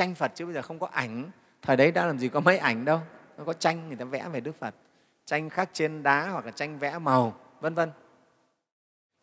Tranh 0.00 0.14
Phật 0.14 0.32
chứ 0.34 0.44
bây 0.44 0.54
giờ 0.54 0.62
không 0.62 0.78
có 0.78 0.86
ảnh. 0.86 1.30
Thời 1.62 1.76
đấy 1.76 1.92
đã 1.92 2.06
làm 2.06 2.18
gì 2.18 2.28
có 2.28 2.40
mấy 2.40 2.58
ảnh 2.58 2.84
đâu. 2.84 3.00
Nó 3.38 3.44
có 3.44 3.52
tranh 3.52 3.88
người 3.88 3.96
ta 3.96 4.04
vẽ 4.04 4.28
về 4.32 4.40
Đức 4.40 4.58
Phật. 4.58 4.74
Tranh 5.26 5.50
khắc 5.50 5.70
trên 5.72 6.02
đá 6.02 6.28
hoặc 6.28 6.44
là 6.44 6.50
tranh 6.50 6.78
vẽ 6.78 6.98
màu, 6.98 7.36
vân 7.60 7.74
vân. 7.74 7.90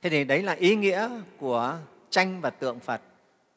Thế 0.02 0.10
thì 0.10 0.24
đấy 0.24 0.44
là 0.44 0.54
ý 0.54 0.76
nghĩa 0.76 1.10
của 1.40 1.78
tranh 2.10 2.42
và 2.42 2.50
tượng 2.50 2.80
Phật 2.80 3.02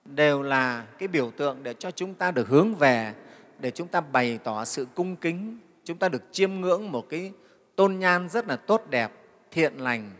đều 0.04 0.42
là 0.42 0.86
cái 0.98 1.08
biểu 1.08 1.30
tượng 1.30 1.62
để 1.62 1.74
cho 1.74 1.90
chúng 1.90 2.14
ta 2.14 2.30
được 2.30 2.48
hướng 2.48 2.74
về, 2.74 3.14
để 3.58 3.70
chúng 3.70 3.88
ta 3.88 4.00
bày 4.00 4.38
tỏ 4.44 4.64
sự 4.64 4.86
cung 4.94 5.16
kính, 5.16 5.58
chúng 5.84 5.98
ta 5.98 6.08
được 6.08 6.22
chiêm 6.32 6.54
ngưỡng 6.54 6.92
một 6.92 7.06
cái 7.08 7.32
tôn 7.76 7.98
nhan 7.98 8.28
rất 8.28 8.48
là 8.48 8.56
tốt 8.56 8.82
đẹp, 8.90 9.12
thiện 9.50 9.76
lành, 9.76 10.10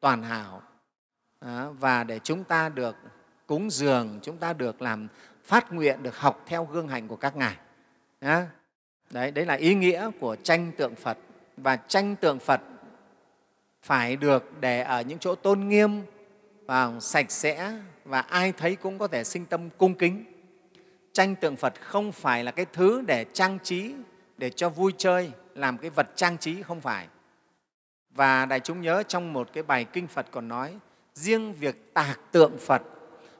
toàn 0.00 0.22
hảo 0.22 0.62
và 1.78 2.04
để 2.04 2.18
chúng 2.18 2.44
ta 2.44 2.68
được 2.68 2.96
cúng 3.46 3.70
dường, 3.70 4.18
chúng 4.22 4.36
ta 4.36 4.52
được 4.52 4.82
làm 4.82 5.08
phát 5.48 5.72
nguyện, 5.72 6.02
được 6.02 6.16
học 6.16 6.44
theo 6.46 6.64
gương 6.64 6.88
hành 6.88 7.08
của 7.08 7.16
các 7.16 7.36
ngài. 7.36 7.56
Đấy, 9.10 9.30
đấy 9.30 9.46
là 9.46 9.54
ý 9.54 9.74
nghĩa 9.74 10.10
của 10.20 10.36
tranh 10.42 10.72
tượng 10.76 10.94
Phật. 10.94 11.18
Và 11.56 11.76
tranh 11.76 12.16
tượng 12.16 12.38
Phật 12.38 12.60
phải 13.82 14.16
được 14.16 14.60
để 14.60 14.82
ở 14.82 15.00
những 15.00 15.18
chỗ 15.18 15.34
tôn 15.34 15.68
nghiêm 15.68 16.02
và 16.66 16.92
sạch 17.00 17.30
sẽ 17.30 17.72
và 18.04 18.20
ai 18.20 18.52
thấy 18.52 18.76
cũng 18.76 18.98
có 18.98 19.08
thể 19.08 19.24
sinh 19.24 19.46
tâm 19.46 19.70
cung 19.78 19.94
kính. 19.94 20.24
Tranh 21.12 21.34
tượng 21.34 21.56
Phật 21.56 21.74
không 21.80 22.12
phải 22.12 22.44
là 22.44 22.50
cái 22.50 22.66
thứ 22.72 23.02
để 23.06 23.24
trang 23.32 23.58
trí, 23.62 23.94
để 24.36 24.50
cho 24.50 24.68
vui 24.68 24.92
chơi, 24.98 25.30
làm 25.54 25.78
cái 25.78 25.90
vật 25.90 26.08
trang 26.14 26.38
trí, 26.38 26.62
không 26.62 26.80
phải. 26.80 27.06
Và 28.10 28.46
đại 28.46 28.60
chúng 28.60 28.80
nhớ 28.80 29.02
trong 29.08 29.32
một 29.32 29.48
cái 29.52 29.62
bài 29.62 29.84
kinh 29.84 30.06
Phật 30.06 30.26
còn 30.30 30.48
nói 30.48 30.78
riêng 31.14 31.52
việc 31.52 31.94
tạc 31.94 32.20
tượng 32.32 32.58
Phật 32.58 32.82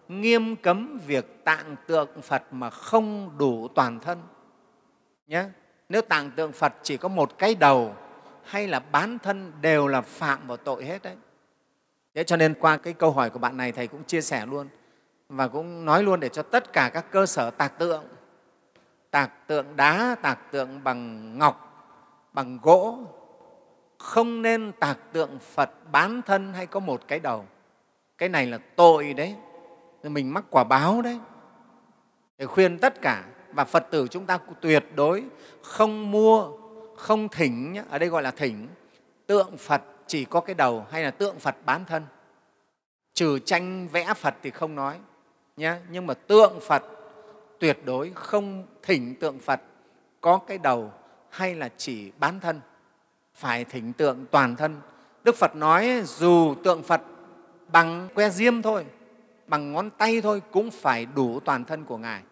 nghiêm 0.09 0.57
cấm 0.57 0.99
việc 1.07 1.45
tạng 1.45 1.77
tượng 1.87 2.23
Phật 2.23 2.43
mà 2.51 2.71
không 2.71 3.31
đủ 3.39 3.69
toàn 3.69 4.01
thân. 4.01 4.23
Nhé. 5.27 5.45
Nếu 5.89 6.03
tạng 6.03 6.31
tượng 6.31 6.53
Phật 6.53 6.75
chỉ 6.83 6.97
có 6.97 7.09
một 7.09 7.39
cái 7.39 7.55
đầu 7.55 7.95
hay 8.45 8.69
là 8.69 8.81
bán 8.81 9.19
thân 9.19 9.53
đều 9.61 9.89
là 9.89 10.01
phạm 10.01 10.47
vào 10.47 10.57
tội 10.57 10.85
hết 10.85 11.03
đấy. 11.03 11.17
Thế 12.15 12.25
cho 12.25 12.37
nên 12.37 12.55
qua 12.55 12.77
cái 12.77 12.93
câu 12.93 13.11
hỏi 13.11 13.31
của 13.31 13.39
bạn 13.39 13.57
này 13.57 13.73
Thầy 13.73 13.87
cũng 13.87 14.05
chia 14.05 14.21
sẻ 14.21 14.47
luôn 14.47 14.69
và 15.29 15.49
cũng 15.49 15.85
nói 15.85 16.03
luôn 16.03 16.21
để 16.21 16.29
cho 16.29 16.43
tất 16.43 16.73
cả 16.73 16.91
các 16.95 17.11
cơ 17.11 17.27
sở 17.27 17.51
tạc 17.51 17.79
tượng, 17.79 18.05
tạc 19.11 19.47
tượng 19.47 19.77
đá, 19.77 20.17
tạc 20.23 20.53
tượng 20.53 20.85
bằng 20.85 21.39
ngọc, 21.39 21.65
bằng 22.33 22.59
gỗ, 22.63 22.99
không 23.99 24.43
nên 24.43 24.73
tạc 24.81 24.99
tượng 25.13 25.39
phật 25.39 25.71
bán 25.93 26.23
thân 26.23 26.53
hay 26.53 26.67
có 26.67 26.81
một 26.81 27.01
cái 27.09 27.19
đầu 27.19 27.45
cái 28.19 28.29
này 28.29 28.47
là 28.47 28.59
tội 28.77 29.15
đấy 29.15 29.37
mình 30.03 30.35
mắc 30.35 30.45
quả 30.51 30.65
báo 30.65 31.03
đấy. 31.03 31.19
Để 32.39 32.47
khuyên 32.47 32.79
tất 32.79 33.01
cả, 33.03 33.25
và 33.53 33.65
phật 33.65 33.87
tử 33.91 34.07
chúng 34.11 34.27
ta 34.27 34.39
tuyệt 34.61 34.85
đối 34.95 35.25
không 35.63 36.11
mua, 36.11 36.49
không 36.97 37.29
thỉnh 37.29 37.77
ở 37.91 37.99
đây 37.99 38.09
gọi 38.09 38.23
là 38.23 38.31
thỉnh. 38.31 38.69
Tượng 39.27 39.57
phật 39.57 39.83
chỉ 40.07 40.25
có 40.25 40.41
cái 40.41 40.55
đầu 40.55 40.87
hay 40.91 41.05
là 41.05 41.11
tượng 41.11 41.39
phật 41.39 41.57
bán 41.65 41.85
thân? 41.85 42.03
Trừ 43.15 43.39
tranh 43.39 43.89
vẽ 43.89 44.15
phật 44.15 44.35
thì 44.43 44.51
không 44.51 44.75
nói 44.75 44.99
nhé 45.57 45.77
nhưng 45.91 46.07
mà 46.07 46.15
tượng 46.15 46.61
phật 46.61 46.83
tuyệt 47.59 47.79
đối 47.85 48.13
không 48.15 48.67
thỉnh 48.83 49.15
tượng 49.21 49.39
phật 49.39 49.61
có 50.21 50.39
cái 50.47 50.59
đầu 50.59 50.93
hay 51.31 51.55
là 51.55 51.69
chỉ 51.77 52.13
bán 52.19 52.41
thân. 52.41 52.61
Phải 53.35 53.65
thỉnh 53.65 53.93
tượng 53.93 54.27
toàn 54.31 54.57
thân. 54.57 54.81
Đức 55.25 55.37
phật 55.37 55.57
nói 55.57 56.03
dù 56.05 56.55
tượng 56.65 56.83
phật 56.83 57.03
bằng 57.73 58.09
que 58.15 58.31
diêm 58.31 58.63
thôi 58.63 58.87
bằng 59.49 59.73
ngón 59.73 59.91
tay 59.91 60.21
thôi 60.21 60.43
cũng 60.51 60.71
phải 60.71 61.07
đủ 61.07 61.41
toàn 61.41 61.65
thân 61.65 61.85
của 61.85 61.99
ngài. 61.99 62.23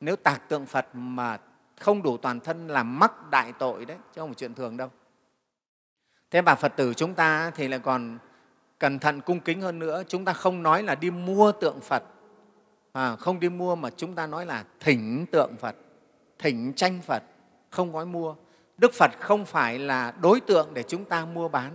Nếu 0.00 0.16
tạc 0.16 0.48
tượng 0.48 0.66
phật 0.66 0.86
mà 0.92 1.38
không 1.80 2.02
đủ 2.02 2.16
toàn 2.16 2.40
thân 2.40 2.68
là 2.68 2.82
mắc 2.82 3.30
đại 3.30 3.52
tội 3.52 3.84
đấy 3.84 3.96
chứ 4.14 4.20
không 4.20 4.28
phải 4.28 4.34
chuyện 4.34 4.54
thường 4.54 4.76
đâu. 4.76 4.90
Thế 6.30 6.42
bà 6.42 6.54
phật 6.54 6.72
tử 6.76 6.94
chúng 6.94 7.14
ta 7.14 7.50
thì 7.54 7.68
lại 7.68 7.78
còn 7.78 8.18
cẩn 8.78 8.98
thận 8.98 9.20
cung 9.20 9.40
kính 9.40 9.60
hơn 9.60 9.78
nữa. 9.78 10.02
Chúng 10.08 10.24
ta 10.24 10.32
không 10.32 10.62
nói 10.62 10.82
là 10.82 10.94
đi 10.94 11.10
mua 11.10 11.52
tượng 11.52 11.80
phật. 11.80 12.02
À, 12.92 13.16
không 13.16 13.40
đi 13.40 13.48
mua 13.48 13.74
mà 13.74 13.90
chúng 13.96 14.14
ta 14.14 14.26
nói 14.26 14.46
là 14.46 14.64
thỉnh 14.80 15.26
tượng 15.32 15.56
phật 15.60 15.76
thỉnh 16.38 16.72
tranh 16.76 17.00
phật 17.02 17.22
không 17.70 17.92
nói 17.92 18.06
mua. 18.06 18.34
Đức 18.78 18.94
phật 18.94 19.10
không 19.20 19.44
phải 19.44 19.78
là 19.78 20.12
đối 20.20 20.40
tượng 20.40 20.68
để 20.74 20.82
chúng 20.82 21.04
ta 21.04 21.24
mua 21.24 21.48
bán. 21.48 21.72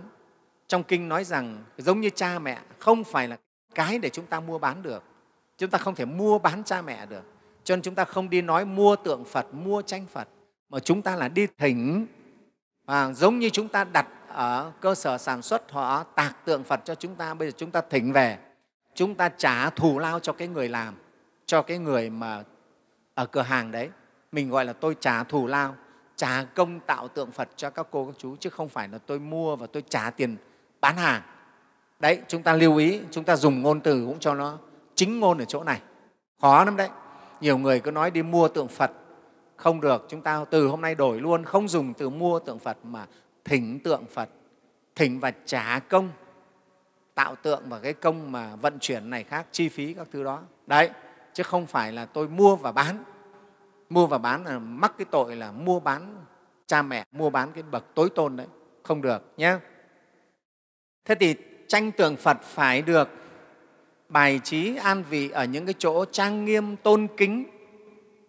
Trong 0.66 0.82
kinh 0.82 1.08
nói 1.08 1.24
rằng 1.24 1.64
giống 1.78 2.00
như 2.00 2.10
cha 2.10 2.38
mẹ 2.38 2.58
không 2.78 3.04
phải 3.04 3.28
là 3.28 3.36
cái 3.74 3.98
để 3.98 4.08
chúng 4.08 4.26
ta 4.26 4.40
mua 4.40 4.58
bán 4.58 4.82
được. 4.82 5.02
Chúng 5.58 5.70
ta 5.70 5.78
không 5.78 5.94
thể 5.94 6.04
mua 6.04 6.38
bán 6.38 6.64
cha 6.64 6.82
mẹ 6.82 7.06
được. 7.06 7.22
Cho 7.64 7.76
nên 7.76 7.82
chúng 7.82 7.94
ta 7.94 8.04
không 8.04 8.30
đi 8.30 8.42
nói 8.42 8.64
mua 8.64 8.96
tượng 8.96 9.24
phật, 9.24 9.54
mua 9.54 9.82
tranh 9.82 10.06
phật, 10.06 10.28
mà 10.68 10.78
chúng 10.78 11.02
ta 11.02 11.16
là 11.16 11.28
đi 11.28 11.46
thỉnh. 11.58 12.06
Và 12.84 13.12
giống 13.12 13.38
như 13.38 13.50
chúng 13.50 13.68
ta 13.68 13.84
đặt 13.84 14.06
ở 14.28 14.72
cơ 14.80 14.94
sở 14.94 15.18
sản 15.18 15.42
xuất, 15.42 15.72
họ 15.72 16.02
tạc 16.02 16.44
tượng 16.44 16.64
phật 16.64 16.80
cho 16.84 16.94
chúng 16.94 17.14
ta, 17.14 17.34
bây 17.34 17.48
giờ 17.48 17.54
chúng 17.56 17.70
ta 17.70 17.80
thỉnh 17.90 18.12
về. 18.12 18.38
Chúng 18.94 19.14
ta 19.14 19.28
trả 19.28 19.70
thù 19.70 19.98
lao 19.98 20.20
cho 20.20 20.32
cái 20.32 20.48
người 20.48 20.68
làm, 20.68 20.94
cho 21.46 21.62
cái 21.62 21.78
người 21.78 22.10
mà 22.10 22.44
ở 23.14 23.26
cửa 23.26 23.42
hàng 23.42 23.70
đấy. 23.70 23.90
Mình 24.32 24.50
gọi 24.50 24.64
là 24.64 24.72
tôi 24.72 24.96
trả 25.00 25.24
thù 25.24 25.46
lao, 25.46 25.74
trả 26.16 26.44
công 26.44 26.80
tạo 26.80 27.08
tượng 27.08 27.30
phật 27.30 27.48
cho 27.56 27.70
các 27.70 27.86
cô, 27.90 28.06
các 28.06 28.14
chú, 28.18 28.36
chứ 28.40 28.50
không 28.50 28.68
phải 28.68 28.88
là 28.88 28.98
tôi 28.98 29.18
mua 29.18 29.56
và 29.56 29.66
tôi 29.66 29.82
trả 29.88 30.10
tiền 30.10 30.36
bán 30.80 30.96
hàng 30.96 31.22
đấy, 32.04 32.20
chúng 32.28 32.42
ta 32.42 32.52
lưu 32.52 32.76
ý, 32.76 33.00
chúng 33.10 33.24
ta 33.24 33.36
dùng 33.36 33.62
ngôn 33.62 33.80
từ 33.80 34.04
cũng 34.06 34.18
cho 34.20 34.34
nó 34.34 34.58
chính 34.94 35.20
ngôn 35.20 35.38
ở 35.38 35.44
chỗ 35.44 35.64
này. 35.64 35.80
Khó 36.40 36.64
lắm 36.64 36.76
đấy. 36.76 36.88
Nhiều 37.40 37.58
người 37.58 37.80
cứ 37.80 37.90
nói 37.90 38.10
đi 38.10 38.22
mua 38.22 38.48
tượng 38.48 38.68
phật. 38.68 38.90
Không 39.56 39.80
được, 39.80 40.06
chúng 40.08 40.20
ta 40.20 40.44
từ 40.50 40.66
hôm 40.66 40.80
nay 40.80 40.94
đổi 40.94 41.20
luôn, 41.20 41.44
không 41.44 41.68
dùng 41.68 41.94
từ 41.94 42.10
mua 42.10 42.38
tượng 42.38 42.58
phật 42.58 42.76
mà 42.82 43.06
thỉnh 43.44 43.80
tượng 43.84 44.04
phật. 44.06 44.28
Thỉnh 44.94 45.20
và 45.20 45.32
trả 45.44 45.78
công. 45.78 46.10
Tạo 47.14 47.34
tượng 47.34 47.62
và 47.68 47.78
cái 47.78 47.92
công 47.92 48.32
mà 48.32 48.56
vận 48.56 48.78
chuyển 48.80 49.10
này 49.10 49.24
khác, 49.24 49.46
chi 49.52 49.68
phí 49.68 49.94
các 49.94 50.08
thứ 50.12 50.24
đó. 50.24 50.42
Đấy, 50.66 50.90
chứ 51.32 51.42
không 51.42 51.66
phải 51.66 51.92
là 51.92 52.04
tôi 52.04 52.28
mua 52.28 52.56
và 52.56 52.72
bán. 52.72 53.04
Mua 53.90 54.06
và 54.06 54.18
bán 54.18 54.44
là 54.44 54.58
mắc 54.58 54.92
cái 54.98 55.04
tội 55.10 55.36
là 55.36 55.52
mua 55.52 55.80
bán 55.80 56.24
cha 56.66 56.82
mẹ, 56.82 57.04
mua 57.12 57.30
bán 57.30 57.52
cái 57.52 57.62
bậc 57.62 57.94
tối 57.94 58.10
tôn 58.14 58.36
đấy. 58.36 58.46
Không 58.82 59.02
được 59.02 59.22
nhé 59.36 59.58
thế 61.04 61.14
thì 61.14 61.34
tranh 61.68 61.92
tượng 61.92 62.16
phật 62.16 62.42
phải 62.42 62.82
được 62.82 63.08
bài 64.08 64.40
trí 64.44 64.76
an 64.76 65.04
vị 65.10 65.30
ở 65.30 65.44
những 65.44 65.66
cái 65.66 65.74
chỗ 65.78 66.04
trang 66.04 66.44
nghiêm 66.44 66.76
tôn 66.76 67.06
kính. 67.16 67.44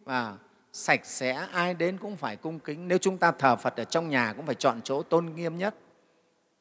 Và 0.03 0.33
sạch 0.73 1.05
sẽ 1.05 1.47
ai 1.51 1.73
đến 1.73 1.97
cũng 1.97 2.15
phải 2.15 2.35
cung 2.35 2.59
kính. 2.59 2.87
Nếu 2.87 2.97
chúng 2.97 3.17
ta 3.17 3.31
thờ 3.31 3.55
phật 3.55 3.77
ở 3.77 3.83
trong 3.83 4.09
nhà 4.09 4.33
cũng 4.33 4.45
phải 4.45 4.55
chọn 4.55 4.81
chỗ 4.83 5.03
tôn 5.03 5.25
nghiêm 5.35 5.57
nhất. 5.57 5.75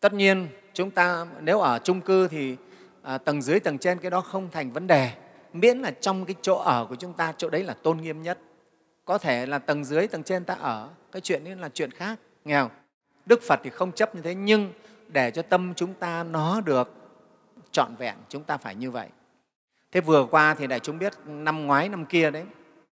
Tất 0.01 0.15
nhiên 0.15 0.49
chúng 0.73 0.91
ta 0.91 1.27
nếu 1.41 1.61
ở 1.61 1.79
chung 1.79 2.01
cư 2.01 2.29
thì 2.29 2.57
à, 3.03 3.19
tầng 3.19 3.43
dưới 3.43 3.61
tầng 3.61 3.79
trên 3.79 3.99
cái 3.99 4.11
đó 4.11 4.21
không 4.21 4.51
thành 4.51 4.73
vấn 4.73 4.87
đề. 4.87 5.11
Miễn 5.53 5.79
là 5.79 5.91
trong 5.91 6.25
cái 6.25 6.35
chỗ 6.43 6.55
ở 6.55 6.87
của 6.89 6.95
chúng 6.95 7.13
ta 7.13 7.33
chỗ 7.37 7.51
đấy 7.51 7.65
là 7.65 7.75
tôn 7.75 7.97
nghiêm 7.97 8.23
nhất. 8.23 8.39
Có 9.05 9.19
thể 9.19 9.47
là 9.47 9.59
tầng 9.59 9.85
dưới 9.85 10.07
tầng 10.07 10.23
trên 10.23 10.45
ta 10.45 10.55
ở. 10.55 10.89
Cái 11.13 11.21
chuyện 11.21 11.45
ấy 11.45 11.57
là 11.57 11.69
chuyện 11.69 11.91
khác. 11.91 12.19
Nghèo 12.45 12.71
đức 13.27 13.43
phật 13.43 13.61
thì 13.65 13.71
không 13.71 13.93
chấp 13.93 14.15
như 14.15 14.23
thế 14.23 14.35
nhưng 14.35 14.73
để 15.09 15.31
cho 15.31 15.43
tâm 15.43 15.73
chúng 15.77 15.95
ta 15.95 16.23
nó 16.23 16.61
được 16.61 16.95
trọn 17.71 17.95
vẹn, 17.99 18.15
chúng 18.29 18.45
ta 18.45 18.57
phải 18.57 18.75
như 18.75 18.91
vậy. 18.91 19.09
Thế 19.93 20.01
vừa 20.01 20.27
qua 20.31 20.55
thì 20.55 20.67
đại 20.67 20.81
chúng 20.81 20.99
biết 20.99 21.13
năm 21.27 21.67
ngoái, 21.67 21.89
năm 21.89 22.05
kia 22.05 22.31
đấy, 22.31 22.45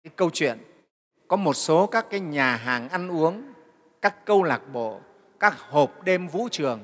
cái 0.03 0.11
câu 0.15 0.29
chuyện, 0.33 0.57
có 1.27 1.37
một 1.37 1.53
số 1.53 1.87
các 1.87 2.05
cái 2.09 2.19
nhà 2.19 2.55
hàng 2.55 2.89
ăn 2.89 3.11
uống, 3.11 3.43
các 4.01 4.25
câu 4.25 4.43
lạc 4.43 4.61
bộ, 4.73 4.99
các 5.39 5.59
hộp 5.69 6.03
đêm 6.03 6.27
vũ 6.27 6.47
trường 6.51 6.79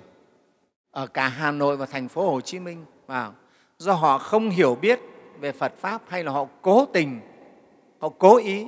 ở 0.92 1.08
cả 1.08 1.28
hà 1.28 1.52
nội 1.52 1.78
và 1.78 1.86
thành 1.86 2.08
phố 2.08 2.32
hồ 2.32 2.42
chí 2.42 2.60
minh, 2.60 2.86
vào, 3.08 3.34
do 3.78 3.94
họ 3.94 4.18
không 4.18 4.50
hiểu 4.50 4.76
biết 4.76 5.00
về 5.40 5.52
phật 5.52 5.74
pháp 5.78 6.02
hay 6.08 6.24
là 6.24 6.32
họ 6.32 6.46
cố 6.62 6.86
tình, 6.86 7.22
họ 8.00 8.10
cố 8.10 8.38
ý, 8.38 8.68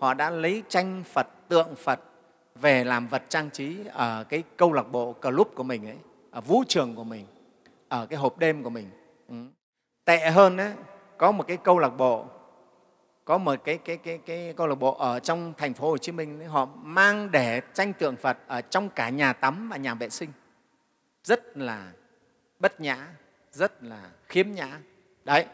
họ 0.00 0.14
đã 0.14 0.30
lấy 0.30 0.62
tranh 0.68 1.04
phật, 1.12 1.26
tượng 1.48 1.74
phật 1.74 2.00
về 2.60 2.84
làm 2.84 3.08
vật 3.08 3.22
trang 3.28 3.50
trí 3.50 3.76
ở 3.92 4.24
cái 4.24 4.42
câu 4.56 4.72
lạc 4.72 4.92
bộ 4.92 5.12
club 5.12 5.48
của 5.54 5.62
mình 5.62 5.86
ấy, 5.86 5.98
ở 6.30 6.40
vũ 6.40 6.64
trường 6.68 6.94
của 6.94 7.04
mình 7.04 7.26
ở 7.88 8.06
cái 8.06 8.18
hộp 8.18 8.38
đêm 8.38 8.62
của 8.62 8.70
mình. 8.70 8.90
Ừ. 9.28 9.34
tệ 10.04 10.30
hơn 10.30 10.56
ấy, 10.56 10.72
có 11.18 11.32
một 11.32 11.46
cái 11.46 11.56
câu 11.56 11.78
lạc 11.78 11.96
bộ 11.96 12.26
có 13.24 13.38
một 13.38 13.64
cái, 13.64 13.78
cái, 13.78 13.96
cái, 13.96 14.18
cái 14.26 14.54
câu 14.56 14.66
lạc 14.66 14.74
bộ 14.74 14.94
ở 14.94 15.20
trong 15.20 15.52
thành 15.56 15.74
phố 15.74 15.90
Hồ 15.90 15.98
Chí 15.98 16.12
Minh 16.12 16.40
ấy, 16.40 16.46
họ 16.46 16.68
mang 16.82 17.30
để 17.30 17.60
tranh 17.74 17.92
tượng 17.92 18.16
Phật 18.16 18.38
ở 18.46 18.60
trong 18.60 18.88
cả 18.88 19.08
nhà 19.08 19.32
tắm 19.32 19.68
và 19.68 19.76
nhà 19.76 19.94
vệ 19.94 20.08
sinh. 20.08 20.30
Rất 21.24 21.56
là 21.56 21.92
bất 22.58 22.80
nhã 22.80 23.08
rất 23.52 23.82
là 23.82 24.10
khiếm 24.28 24.50
nhã. 24.50 24.80
Đấy. 25.24 25.46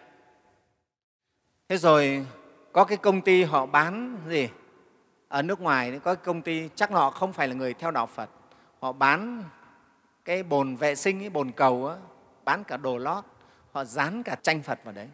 Thế 1.68 1.76
rồi 1.76 2.26
có 2.72 2.84
cái 2.84 2.98
công 2.98 3.20
ty 3.20 3.42
họ 3.42 3.66
bán 3.66 4.18
gì? 4.28 4.48
Ở 5.34 5.42
nước 5.42 5.60
ngoài 5.60 6.00
có 6.04 6.14
công 6.14 6.42
ty 6.42 6.68
chắc 6.74 6.90
họ 6.90 7.10
không 7.10 7.32
phải 7.32 7.48
là 7.48 7.54
người 7.54 7.74
theo 7.74 7.90
đạo 7.90 8.06
Phật. 8.06 8.30
Họ 8.80 8.92
bán 8.92 9.44
cái 10.24 10.42
bồn 10.42 10.76
vệ 10.76 10.94
sinh 10.94 11.20
cái 11.20 11.30
bồn 11.30 11.50
cầu 11.50 11.86
á, 11.86 11.96
bán 12.44 12.64
cả 12.64 12.76
đồ 12.76 12.98
lót. 12.98 13.24
Họ 13.72 13.84
dán 13.84 14.22
cả 14.22 14.36
tranh 14.42 14.62
Phật 14.62 14.84
vào 14.84 14.94
đấy 14.94 15.08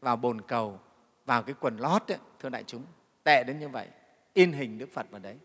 vào 0.00 0.16
bồn 0.16 0.40
cầu 0.40 0.78
vào 1.26 1.42
cái 1.42 1.54
quần 1.60 1.76
lót 1.76 2.12
ấy, 2.12 2.18
thưa 2.38 2.48
đại 2.48 2.64
chúng. 2.66 2.82
Tệ 3.24 3.44
đến 3.44 3.58
như 3.58 3.68
vậy 3.68 3.88
in 4.34 4.52
hình 4.52 4.78
Đức 4.78 4.88
Phật 4.92 5.10
vào 5.10 5.20
đấy. 5.20 5.36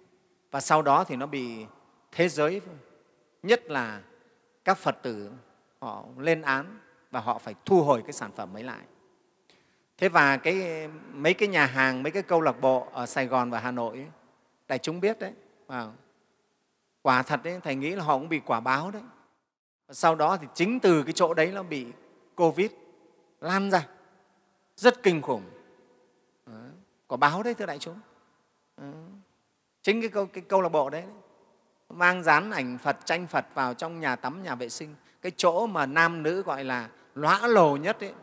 Và 0.52 0.62
sau 0.62 0.82
đó 0.82 1.04
thì 1.04 1.16
nó 1.16 1.26
bị 1.26 1.66
thế 2.12 2.30
giới 2.30 2.62
nhất 3.44 3.64
là 3.66 4.02
các 4.66 4.78
Phật 4.78 4.98
tử 5.02 5.32
họ 5.80 6.04
lên 6.18 6.42
án 6.42 6.80
và 7.12 7.20
họ 7.20 7.38
phải 7.38 7.56
thu 7.66 7.84
hồi 7.84 8.02
cái 8.02 8.14
sản 8.14 8.32
phẩm 8.36 8.58
ấy 8.58 8.64
lại 8.64 8.86
thế 9.98 10.10
và 10.10 10.38
cái 10.38 10.88
mấy 11.14 11.34
cái 11.34 11.50
nhà 11.50 11.66
hàng 11.66 12.04
mấy 12.04 12.12
cái 12.12 12.24
câu 12.24 12.42
lạc 12.42 12.62
bộ 12.62 12.88
ở 12.92 13.06
sài 13.06 13.26
gòn 13.26 13.50
và 13.50 13.60
hà 13.60 13.72
nội 13.72 13.98
ấy, 13.98 14.08
đại 14.68 14.80
chúng 14.80 15.00
biết 15.00 15.20
đấy 15.20 15.34
wow. 15.68 15.90
quả 17.02 17.24
thật 17.24 17.40
đấy 17.44 17.60
thầy 17.64 17.76
nghĩ 17.76 17.96
là 17.96 18.04
họ 18.04 18.18
cũng 18.18 18.30
bị 18.30 18.40
quả 18.40 18.60
báo 18.60 18.92
đấy. 18.92 19.02
Sau 19.90 20.16
đó 20.16 20.38
thì 20.38 20.48
chính 20.54 20.80
từ 20.80 21.04
cái 21.04 21.14
chỗ 21.14 21.34
đấy 21.34 21.52
nó 21.52 21.64
bị 21.64 21.88
covid 22.36 22.72
lan 23.42 23.72
ra. 23.72 23.88
Rất 24.76 25.04
kinh 25.04 25.22
khủng. 25.22 25.44
Quả 27.08 27.18
báo 27.18 27.44
đấy 27.44 27.54
thưa 27.54 27.66
đại 27.66 27.80
chúng. 27.80 28.00
Chính 29.82 30.02
cái 30.02 30.10
câu, 30.10 30.26
cái 30.26 30.44
câu 30.48 30.62
lạc 30.62 30.70
bộ 30.70 30.90
đấy, 30.90 31.02
đấy 31.02 31.12
mang 31.90 32.24
dán 32.24 32.52
ảnh 32.52 32.78
phật 32.78 32.98
tranh 33.06 33.28
phật 33.28 33.46
vào 33.54 33.74
trong 33.74 34.00
nhà 34.00 34.16
tắm 34.16 34.44
nhà 34.44 34.56
vệ 34.56 34.70
sinh. 34.70 34.96
Cái 35.22 35.32
chỗ 35.38 35.68
mà 35.68 35.86
nam 35.86 36.24
nữ 36.24 36.44
gọi 36.44 36.64
là 36.64 36.90
lõa 37.16 37.48
lồ 37.48 37.78
nhất 37.78 38.00
ấy, 38.00 38.14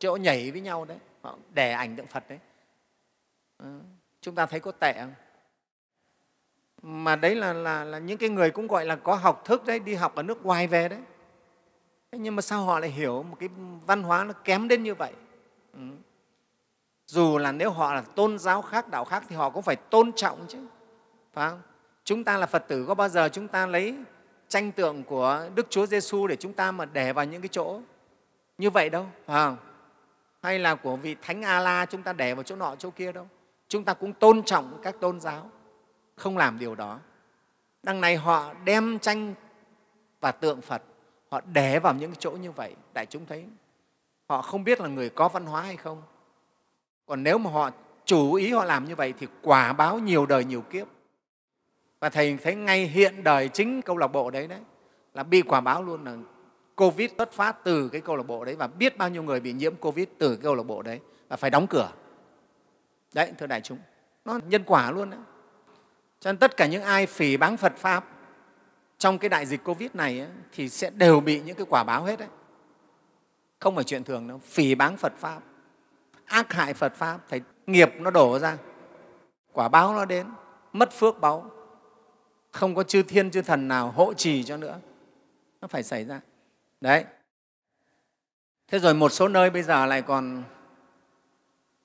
chỗ 0.00 0.16
nhảy 0.16 0.50
với 0.50 0.60
nhau 0.60 0.84
đấy. 0.84 0.98
Họ 1.22 1.36
đè 1.54 1.72
ảnh 1.72 1.96
tượng 1.96 2.06
phật 2.06 2.24
đấy. 2.28 2.38
Ờ, 3.56 3.66
chúng 4.20 4.34
ta 4.34 4.46
thấy 4.46 4.60
có 4.60 4.72
tệ 4.72 4.92
không? 5.00 5.14
Mà 6.82 7.16
đấy 7.16 7.34
là, 7.34 7.52
là, 7.52 7.84
là 7.84 7.98
những 7.98 8.18
cái 8.18 8.28
người 8.28 8.50
cũng 8.50 8.66
gọi 8.66 8.84
là 8.84 8.96
có 8.96 9.14
học 9.14 9.44
thức 9.44 9.66
đấy 9.66 9.78
đi 9.78 9.94
học 9.94 10.14
ở 10.14 10.22
nước 10.22 10.44
ngoài 10.44 10.66
về 10.66 10.88
đấy. 10.88 10.98
Nhưng 12.12 12.36
mà 12.36 12.42
sao 12.42 12.64
họ 12.64 12.78
lại 12.78 12.90
hiểu 12.90 13.22
một 13.22 13.36
cái 13.40 13.48
văn 13.86 14.02
hóa 14.02 14.24
nó 14.24 14.32
kém 14.32 14.68
đến 14.68 14.82
như 14.82 14.94
vậy? 14.94 15.12
Ừ. 15.72 15.80
dù 17.06 17.38
là 17.38 17.52
nếu 17.52 17.70
họ 17.70 17.94
là 17.94 18.00
tôn 18.00 18.38
giáo 18.38 18.62
khác 18.62 18.88
đạo 18.88 19.04
khác 19.04 19.24
thì 19.28 19.36
họ 19.36 19.50
cũng 19.50 19.62
phải 19.62 19.76
tôn 19.76 20.12
trọng 20.12 20.44
chứ. 20.48 20.58
Phải 21.32 21.50
không? 21.50 21.60
chúng 22.04 22.24
ta 22.24 22.36
là 22.36 22.46
phật 22.46 22.64
tử 22.68 22.84
có 22.88 22.94
bao 22.94 23.08
giờ 23.08 23.28
chúng 23.28 23.48
ta 23.48 23.66
lấy 23.66 23.94
tranh 24.48 24.72
tượng 24.72 25.04
của 25.04 25.48
đức 25.54 25.66
chúa 25.70 25.86
giêsu 25.86 26.26
để 26.26 26.36
chúng 26.36 26.52
ta 26.52 26.72
mà 26.72 26.84
để 26.84 27.12
vào 27.12 27.24
những 27.24 27.42
cái 27.42 27.48
chỗ 27.48 27.80
như 28.58 28.70
vậy 28.70 28.90
đâu? 28.90 29.06
Phải 29.26 29.36
không? 29.36 29.56
Hay 30.42 30.58
là 30.58 30.74
của 30.74 30.96
vị 30.96 31.16
thánh 31.22 31.44
a 31.44 31.60
la 31.60 31.86
chúng 31.86 32.02
ta 32.02 32.12
để 32.12 32.34
vào 32.34 32.42
chỗ 32.42 32.56
nọ, 32.56 32.74
chỗ 32.78 32.90
kia 32.90 33.12
đâu. 33.12 33.28
Chúng 33.68 33.84
ta 33.84 33.94
cũng 33.94 34.12
tôn 34.12 34.42
trọng 34.42 34.80
các 34.82 34.96
tôn 35.00 35.20
giáo, 35.20 35.50
không 36.16 36.36
làm 36.36 36.58
điều 36.58 36.74
đó. 36.74 36.98
Đằng 37.82 38.00
này 38.00 38.16
họ 38.16 38.54
đem 38.64 38.98
tranh 38.98 39.34
và 40.20 40.32
tượng 40.32 40.60
Phật, 40.60 40.82
họ 41.28 41.40
để 41.52 41.78
vào 41.78 41.94
những 41.94 42.12
chỗ 42.18 42.30
như 42.30 42.50
vậy 42.50 42.74
đại 42.94 43.06
chúng 43.06 43.26
thấy. 43.26 43.44
Họ 44.28 44.42
không 44.42 44.64
biết 44.64 44.80
là 44.80 44.88
người 44.88 45.10
có 45.10 45.28
văn 45.28 45.46
hóa 45.46 45.62
hay 45.62 45.76
không. 45.76 46.02
Còn 47.06 47.22
nếu 47.22 47.38
mà 47.38 47.50
họ 47.50 47.70
chủ 48.04 48.34
ý 48.34 48.52
họ 48.52 48.64
làm 48.64 48.84
như 48.84 48.96
vậy 48.96 49.14
thì 49.18 49.26
quả 49.42 49.72
báo 49.72 49.98
nhiều 49.98 50.26
đời 50.26 50.44
nhiều 50.44 50.62
kiếp. 50.62 50.86
Và 52.00 52.08
thầy 52.08 52.38
thấy 52.42 52.54
ngay 52.54 52.86
hiện 52.86 53.24
đời 53.24 53.48
chính 53.48 53.82
câu 53.82 53.96
lạc 53.96 54.06
bộ 54.06 54.30
đấy 54.30 54.46
đấy, 54.46 54.60
là 55.14 55.22
bị 55.22 55.42
quả 55.42 55.60
báo 55.60 55.82
luôn 55.82 56.04
là 56.04 56.16
covid 56.80 57.10
xuất 57.18 57.32
phát 57.32 57.64
từ 57.64 57.88
cái 57.88 58.00
câu 58.00 58.16
lạc 58.16 58.26
bộ 58.26 58.44
đấy 58.44 58.56
và 58.56 58.66
biết 58.66 58.98
bao 58.98 59.08
nhiêu 59.08 59.22
người 59.22 59.40
bị 59.40 59.52
nhiễm 59.52 59.76
covid 59.76 60.06
từ 60.18 60.28
cái 60.28 60.42
câu 60.42 60.54
lạc 60.54 60.62
bộ 60.62 60.82
đấy 60.82 61.00
và 61.28 61.36
phải 61.36 61.50
đóng 61.50 61.66
cửa. 61.66 61.92
Đấy 63.14 63.32
thưa 63.38 63.46
đại 63.46 63.60
chúng 63.60 63.78
nó 64.24 64.40
nhân 64.48 64.62
quả 64.66 64.90
luôn 64.90 65.10
đấy. 65.10 65.20
Cho 66.20 66.32
nên 66.32 66.38
tất 66.38 66.56
cả 66.56 66.66
những 66.66 66.82
ai 66.82 67.06
phỉ 67.06 67.36
báng 67.36 67.56
phật 67.56 67.76
pháp 67.76 68.04
trong 68.98 69.18
cái 69.18 69.28
đại 69.28 69.46
dịch 69.46 69.64
covid 69.64 69.90
này 69.94 70.20
ấy, 70.20 70.28
thì 70.52 70.68
sẽ 70.68 70.90
đều 70.90 71.20
bị 71.20 71.40
những 71.40 71.56
cái 71.56 71.66
quả 71.70 71.84
báo 71.84 72.04
hết 72.04 72.18
đấy. 72.18 72.28
Không 73.58 73.74
phải 73.74 73.84
chuyện 73.84 74.04
thường 74.04 74.28
đâu 74.28 74.40
phỉ 74.44 74.74
báng 74.74 74.96
phật 74.96 75.12
pháp 75.16 75.40
ác 76.24 76.52
hại 76.52 76.74
phật 76.74 76.94
pháp 76.94 77.18
thì 77.28 77.40
nghiệp 77.66 77.92
nó 77.98 78.10
đổ 78.10 78.38
ra 78.38 78.56
quả 79.52 79.68
báo 79.68 79.94
nó 79.94 80.04
đến 80.04 80.26
mất 80.72 80.92
phước 80.92 81.20
báo 81.20 81.50
không 82.50 82.74
có 82.74 82.82
chư 82.82 83.02
thiên 83.02 83.30
chư 83.30 83.42
thần 83.42 83.68
nào 83.68 83.90
hộ 83.90 84.14
trì 84.14 84.44
cho 84.44 84.56
nữa 84.56 84.80
nó 85.60 85.68
phải 85.68 85.82
xảy 85.82 86.04
ra 86.04 86.20
đấy. 86.80 87.04
Thế 88.68 88.78
rồi 88.78 88.94
một 88.94 89.08
số 89.08 89.28
nơi 89.28 89.50
bây 89.50 89.62
giờ 89.62 89.86
lại 89.86 90.02
còn 90.02 90.42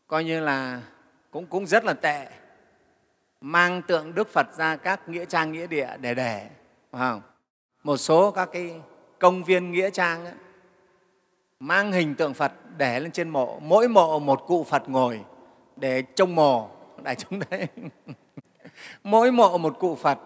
coi 0.07 0.23
như 0.23 0.39
là 0.39 0.81
cũng, 1.31 1.45
cũng 1.45 1.65
rất 1.65 1.85
là 1.85 1.93
tệ. 1.93 2.27
Mang 3.41 3.81
tượng 3.81 4.15
đức 4.15 4.29
phật 4.29 4.47
ra 4.57 4.75
các 4.75 5.09
nghĩa 5.09 5.25
trang 5.25 5.51
nghĩa 5.51 5.67
địa 5.67 5.89
để 6.01 6.13
để 6.13 6.49
không? 6.91 7.21
một 7.83 7.97
số 7.97 8.31
các 8.31 8.49
cái 8.51 8.81
công 9.19 9.43
viên 9.43 9.71
nghĩa 9.71 9.89
trang 9.89 10.25
ấy, 10.25 10.33
mang 11.59 11.91
hình 11.91 12.15
tượng 12.15 12.33
phật 12.33 12.51
để 12.77 12.99
lên 12.99 13.11
trên 13.11 13.29
mộ. 13.29 13.59
Mỗi 13.59 13.87
mộ 13.87 14.19
một 14.19 14.43
cụ 14.47 14.63
phật 14.63 14.89
ngồi 14.89 15.21
để 15.75 16.01
trông 16.01 16.35
mồ. 16.35 16.69
Đại 17.03 17.15
chúng 17.15 17.39
đấy. 17.49 17.67
Mỗi 19.03 19.31
mộ 19.31 19.57
một 19.57 19.79
cụ 19.79 19.95
phật 19.95 20.19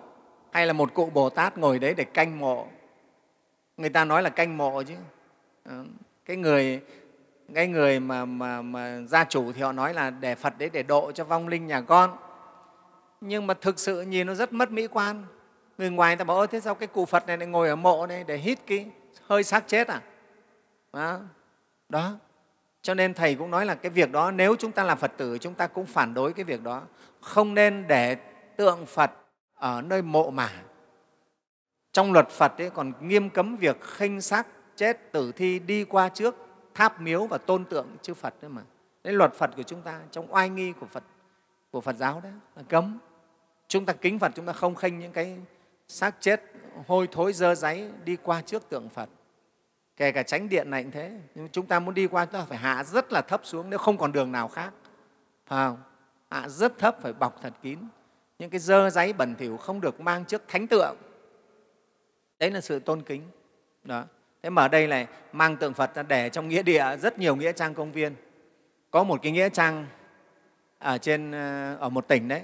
hay 0.52 0.68
là 0.68 0.74
một 0.74 0.94
cụ 0.94 1.10
bồ 1.14 1.30
tát 1.30 1.58
ngồi 1.58 1.80
đấy 1.80 1.94
để 1.98 2.04
canh 2.04 2.40
mộ 2.40 2.68
người 3.80 3.90
ta 3.90 4.06
nói 4.06 4.24
là 4.24 4.30
canh 4.30 4.58
mộ 4.58 4.84
chứ. 4.84 4.94
Ờ, 5.64 5.84
cái 6.26 6.38
người 6.38 6.82
cái 7.54 7.68
người 7.68 8.00
mà, 8.00 8.26
mà, 8.26 8.62
mà 8.62 9.02
gia 9.08 9.24
chủ 9.24 9.52
thì 9.52 9.62
họ 9.62 9.72
nói 9.72 9.94
là 9.94 10.10
để 10.10 10.36
phật 10.36 10.58
đấy 10.58 10.70
để 10.74 10.84
độ 10.84 11.12
cho 11.12 11.24
vong 11.24 11.48
linh 11.48 11.68
nhà 11.68 11.82
con. 11.82 12.18
Nhưng 13.22 13.48
mà 13.48 13.54
thực 13.54 13.80
sự 13.80 14.02
nhìn 14.02 14.28
nó 14.28 14.34
rất 14.34 14.54
mất 14.54 14.72
mỹ 14.72 14.88
quan. 14.88 15.26
Người 15.78 15.90
ngoài 15.90 16.16
ta 16.16 16.24
bảo 16.24 16.40
ơ 16.40 16.48
thế 16.48 16.60
sao 16.60 16.76
cái 16.76 16.88
cụ 16.88 17.06
phật 17.06 17.28
này 17.28 17.38
lại 17.38 17.48
ngồi 17.48 17.70
ở 17.70 17.76
mộ 17.76 18.08
này 18.08 18.24
để 18.24 18.38
hít 18.38 18.60
cái 18.68 18.86
hơi 19.28 19.44
xác 19.44 19.68
chết 19.68 19.88
à? 19.88 20.02
Đó. 20.94 21.20
đó. 21.90 22.18
Cho 22.82 22.94
nên 22.94 23.14
thầy 23.14 23.36
cũng 23.36 23.52
nói 23.52 23.66
là 23.66 23.76
cái 23.76 23.90
việc 23.90 24.12
đó 24.12 24.32
nếu 24.32 24.56
chúng 24.60 24.72
ta 24.72 24.84
là 24.84 24.96
phật 24.96 25.12
tử 25.18 25.38
chúng 25.38 25.54
ta 25.54 25.68
cũng 25.68 25.86
phản 25.86 26.14
đối 26.14 26.34
cái 26.34 26.44
việc 26.44 26.64
đó. 26.64 26.82
Không 27.22 27.54
nên 27.54 27.88
để 27.88 28.16
tượng 28.58 28.86
phật 28.86 29.12
ở 29.56 29.82
nơi 29.82 30.02
mộ 30.02 30.32
mả 30.32 30.50
trong 31.92 32.14
luật 32.14 32.30
phật 32.30 32.58
ấy 32.58 32.70
còn 32.70 32.94
nghiêm 33.02 33.30
cấm 33.30 33.56
việc 33.56 33.82
khinh 33.82 34.22
xác, 34.22 34.48
chết, 34.76 35.12
tử 35.12 35.32
thi 35.32 35.60
đi 35.60 35.84
qua 35.84 36.10
trước, 36.10 36.36
tháp 36.74 37.02
miếu 37.02 37.28
và 37.28 37.38
tôn 37.38 37.66
tượng 37.66 37.88
chư 38.02 38.14
phật 38.14 38.34
đấy 38.42 38.50
mà. 38.50 38.62
Đấy, 39.04 39.14
luật 39.14 39.34
phật 39.34 39.52
của 39.58 39.64
chúng 39.64 39.82
ta, 39.82 40.00
trong 40.12 40.34
oai 40.34 40.50
nghi 40.50 40.74
của 40.80 40.86
phật 40.86 41.04
của 41.72 41.82
phật 41.82 41.96
giáo 41.96 42.22
đấy, 42.24 42.32
là 42.56 42.64
cấm. 42.70 43.00
Chúng 43.68 43.86
ta 43.86 43.94
kính 43.94 44.20
phật, 44.20 44.32
chúng 44.36 44.46
ta 44.46 44.54
không 44.54 44.76
khinh 44.76 45.00
những 45.00 45.12
cái 45.12 45.38
xác 45.88 46.16
chết, 46.20 46.42
hôi 46.88 47.08
thối, 47.12 47.34
dơ 47.34 47.56
giấy 47.56 47.92
đi 48.06 48.18
qua 48.24 48.42
trước 48.42 48.70
tượng 48.70 48.90
phật. 48.90 49.10
Kể 49.98 50.12
cả 50.12 50.24
tránh 50.24 50.50
điện 50.50 50.70
này 50.70 50.84
cũng 50.84 50.92
thế, 50.92 51.20
nhưng 51.36 51.50
chúng 51.50 51.66
ta 51.66 51.80
muốn 51.80 51.94
đi 51.94 52.08
qua, 52.08 52.26
chúng 52.26 52.34
ta 52.34 52.46
phải 52.46 52.58
hạ 52.58 52.84
rất 52.84 53.12
là 53.12 53.22
thấp 53.22 53.42
xuống, 53.44 53.70
nếu 53.70 53.80
không 53.80 53.98
còn 53.98 54.12
đường 54.12 54.32
nào 54.32 54.48
khác. 54.48 54.74
Phải 55.46 55.68
không? 55.68 55.78
Hạ 56.30 56.50
rất 56.50 56.78
thấp, 56.78 56.98
phải 57.02 57.14
bọc 57.14 57.42
thật 57.42 57.54
kín. 57.62 57.80
Những 58.40 58.50
cái 58.50 58.60
dơ 58.60 58.90
giấy 58.90 59.14
bẩn 59.14 59.36
thỉu 59.36 59.58
không 59.58 59.82
được 59.82 60.02
mang 60.02 60.26
trước 60.26 60.42
thánh 60.48 60.68
tượng 60.68 60.98
đấy 62.40 62.52
là 62.52 62.62
sự 62.62 62.80
tôn 62.80 63.02
kính. 63.02 63.22
Đó. 63.84 64.04
Thế 64.44 64.50
mà 64.50 64.62
ở 64.62 64.68
đây 64.68 64.88
này 64.88 65.08
mang 65.32 65.58
tượng 65.58 65.74
phật 65.74 65.96
ra 65.96 66.04
để 66.04 66.30
trong 66.30 66.48
nghĩa 66.48 66.64
địa, 66.64 66.98
rất 66.98 67.20
nhiều 67.20 67.36
nghĩa 67.36 67.52
trang 67.52 67.74
công 67.74 67.92
viên. 67.92 68.16
Có 68.92 69.04
một 69.04 69.20
cái 69.24 69.32
nghĩa 69.32 69.50
trang 69.50 69.86
ở 70.80 70.98
trên 70.98 71.32
ờ, 71.32 71.76
ở 71.76 71.90
một 71.90 72.08
tỉnh 72.08 72.28
đấy. 72.28 72.42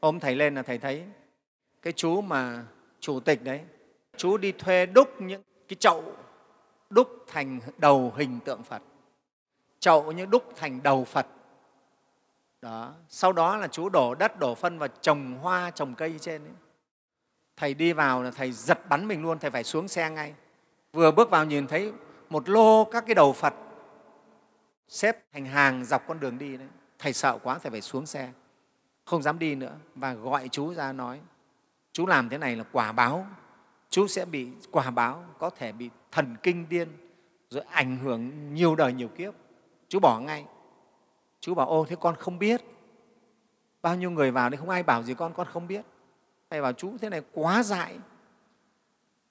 Hôm 0.00 0.20
thầy 0.20 0.36
lên 0.36 0.54
là 0.54 0.62
thầy 0.62 0.78
thấy 0.78 1.04
cái 1.82 1.92
chú 1.92 2.20
mà 2.20 2.64
chủ 3.00 3.20
tịch 3.20 3.44
đấy, 3.44 3.60
chú 4.16 4.36
đi 4.36 4.52
thuê 4.52 4.86
đúc 4.86 5.20
những 5.20 5.42
cái 5.68 5.76
chậu, 5.80 6.12
đúc 6.90 7.08
thành 7.26 7.60
đầu 7.78 8.12
hình 8.16 8.40
tượng 8.44 8.62
phật. 8.62 8.82
Chậu 9.80 10.12
như 10.12 10.26
đúc 10.26 10.52
thành 10.56 10.82
đầu 10.82 11.04
phật. 11.04 11.26
Đó. 12.62 12.94
Sau 13.08 13.32
đó 13.32 13.56
là 13.56 13.68
chú 13.68 13.88
đổ 13.88 14.14
đất, 14.14 14.38
đổ 14.38 14.54
phân 14.54 14.78
và 14.78 14.88
trồng 14.88 15.34
hoa, 15.34 15.70
trồng 15.70 15.94
cây 15.94 16.14
trên 16.20 16.44
ấy 16.44 16.52
thầy 17.58 17.74
đi 17.74 17.92
vào 17.92 18.22
là 18.22 18.30
thầy 18.30 18.52
giật 18.52 18.88
bắn 18.88 19.08
mình 19.08 19.22
luôn, 19.22 19.38
thầy 19.38 19.50
phải 19.50 19.64
xuống 19.64 19.88
xe 19.88 20.10
ngay. 20.10 20.34
Vừa 20.92 21.10
bước 21.10 21.30
vào 21.30 21.44
nhìn 21.44 21.66
thấy 21.66 21.92
một 22.30 22.48
lô 22.48 22.84
các 22.84 23.04
cái 23.06 23.14
đầu 23.14 23.32
phật 23.32 23.54
xếp 24.88 25.24
thành 25.32 25.44
hàng 25.44 25.84
dọc 25.84 26.06
con 26.06 26.20
đường 26.20 26.38
đi 26.38 26.56
đấy. 26.56 26.68
Thầy 26.98 27.12
sợ 27.12 27.38
quá, 27.42 27.58
thầy 27.62 27.70
phải 27.70 27.80
xuống 27.80 28.06
xe. 28.06 28.32
Không 29.04 29.22
dám 29.22 29.38
đi 29.38 29.54
nữa 29.54 29.76
và 29.94 30.14
gọi 30.14 30.48
chú 30.48 30.74
ra 30.74 30.92
nói, 30.92 31.20
chú 31.92 32.06
làm 32.06 32.28
thế 32.28 32.38
này 32.38 32.56
là 32.56 32.64
quả 32.72 32.92
báo. 32.92 33.26
Chú 33.90 34.06
sẽ 34.06 34.24
bị, 34.24 34.48
quả 34.70 34.90
báo 34.90 35.24
có 35.38 35.50
thể 35.50 35.72
bị 35.72 35.90
thần 36.12 36.36
kinh 36.42 36.68
điên 36.68 36.88
rồi 37.50 37.62
ảnh 37.70 37.96
hưởng 37.96 38.54
nhiều 38.54 38.76
đời 38.76 38.92
nhiều 38.92 39.08
kiếp. 39.08 39.34
Chú 39.88 40.00
bỏ 40.00 40.20
ngay. 40.20 40.44
Chú 41.40 41.54
bảo, 41.54 41.66
ô, 41.66 41.86
thế 41.88 41.96
con 42.00 42.16
không 42.16 42.38
biết. 42.38 42.60
Bao 43.82 43.96
nhiêu 43.96 44.10
người 44.10 44.30
vào 44.30 44.50
đây 44.50 44.58
không 44.58 44.70
ai 44.70 44.82
bảo 44.82 45.02
gì 45.02 45.14
con 45.14 45.32
con 45.34 45.46
không 45.52 45.66
biết 45.66 45.84
thầy 46.50 46.62
bảo 46.62 46.72
chú 46.72 46.98
thế 47.00 47.08
này 47.08 47.22
quá 47.32 47.62
dại. 47.62 47.98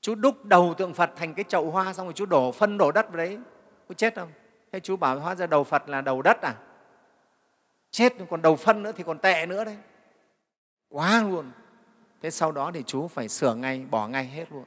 Chú 0.01 0.15
đúc 0.15 0.45
đầu 0.45 0.73
tượng 0.77 0.93
phật 0.93 1.11
thành 1.15 1.33
cái 1.33 1.45
chậu 1.47 1.71
hoa 1.71 1.93
xong 1.93 2.05
rồi 2.05 2.13
chú 2.13 2.25
đổ 2.25 2.51
phân 2.51 2.77
đổ 2.77 2.91
đất 2.91 3.09
vào 3.09 3.17
đấy. 3.17 3.39
Có 3.89 3.93
chết 3.93 4.15
không? 4.15 4.31
Thế 4.71 4.79
chú 4.79 4.97
bảo 4.97 5.19
hóa 5.19 5.35
ra 5.35 5.47
đầu 5.47 5.63
phật 5.63 5.89
là 5.89 6.01
đầu 6.01 6.21
đất 6.21 6.41
à? 6.41 6.55
Chết 7.91 8.13
còn 8.29 8.41
đầu 8.41 8.55
phân 8.55 8.83
nữa 8.83 8.91
thì 8.91 9.03
còn 9.03 9.19
tệ 9.19 9.45
nữa 9.45 9.63
đấy. 9.63 9.77
Quá 10.89 11.23
luôn. 11.23 11.51
Thế 12.21 12.29
sau 12.29 12.51
đó 12.51 12.71
thì 12.73 12.83
chú 12.83 13.07
phải 13.07 13.29
sửa 13.29 13.55
ngay 13.55 13.85
bỏ 13.91 14.07
ngay 14.07 14.25
hết 14.25 14.51
luôn. 14.51 14.65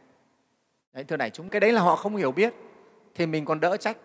Đấy, 0.93 1.05
thưa 1.05 1.17
đại 1.17 1.31
chúng 1.31 1.49
cái 1.49 1.61
đấy 1.61 1.73
là 1.73 1.81
họ 1.81 1.97
không 1.97 2.17
hiểu 2.17 2.33
biết 2.33 2.55
thì 3.15 3.27
mình 3.27 3.45
còn 3.45 3.61
đỡ 3.61 3.77
trách. 3.77 3.97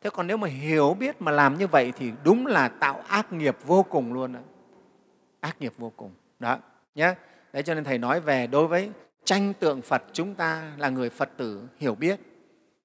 Thế 0.00 0.10
còn 0.10 0.26
nếu 0.26 0.36
mà 0.36 0.48
hiểu 0.48 0.96
biết 0.98 1.22
mà 1.22 1.32
làm 1.32 1.58
như 1.58 1.66
vậy 1.66 1.92
thì 1.96 2.12
đúng 2.24 2.46
là 2.46 2.68
tạo 2.68 3.02
ác 3.08 3.32
nghiệp 3.32 3.56
vô 3.64 3.82
cùng 3.82 4.12
luôn 4.12 4.32
đó. 4.32 4.40
ác 5.40 5.56
nghiệp 5.60 5.72
vô 5.78 5.92
cùng. 5.96 6.10
Đó 6.38 6.58
nhé 6.94 7.14
đấy, 7.58 7.62
cho 7.62 7.74
nên 7.74 7.84
thầy 7.84 7.98
nói 7.98 8.20
về 8.20 8.46
đối 8.46 8.66
với 8.66 8.90
tranh 9.24 9.52
tượng 9.54 9.82
phật 9.82 10.02
chúng 10.12 10.34
ta 10.34 10.72
là 10.76 10.88
người 10.88 11.10
phật 11.10 11.30
tử 11.36 11.62
hiểu 11.78 11.94
biết. 11.94 12.20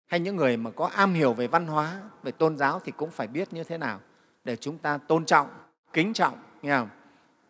Hay 0.07 0.19
những 0.19 0.35
người 0.35 0.57
mà 0.57 0.71
có 0.71 0.89
am 0.95 1.13
hiểu 1.13 1.33
về 1.33 1.47
văn 1.47 1.67
hóa, 1.67 2.01
về 2.23 2.31
tôn 2.31 2.57
giáo 2.57 2.79
thì 2.85 2.91
cũng 2.97 3.11
phải 3.11 3.27
biết 3.27 3.53
như 3.53 3.63
thế 3.63 3.77
nào 3.77 3.99
để 4.43 4.55
chúng 4.55 4.77
ta 4.77 4.97
tôn 4.97 5.25
trọng, 5.25 5.47
kính 5.93 6.13
trọng, 6.13 6.37
nghe 6.61 6.77
không? 6.77 6.89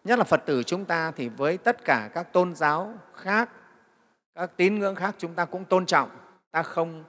nhất 0.03 0.19
là 0.19 0.23
phật 0.23 0.45
tử 0.45 0.63
chúng 0.63 0.85
ta 0.85 1.11
thì 1.11 1.29
với 1.29 1.57
tất 1.57 1.85
cả 1.85 2.09
các 2.13 2.33
tôn 2.33 2.55
giáo 2.55 2.93
khác, 3.15 3.49
các 4.35 4.51
tín 4.57 4.79
ngưỡng 4.79 4.95
khác 4.95 5.15
chúng 5.17 5.33
ta 5.33 5.45
cũng 5.45 5.65
tôn 5.65 5.85
trọng. 5.85 6.09
Ta 6.51 6.63
không 6.63 7.03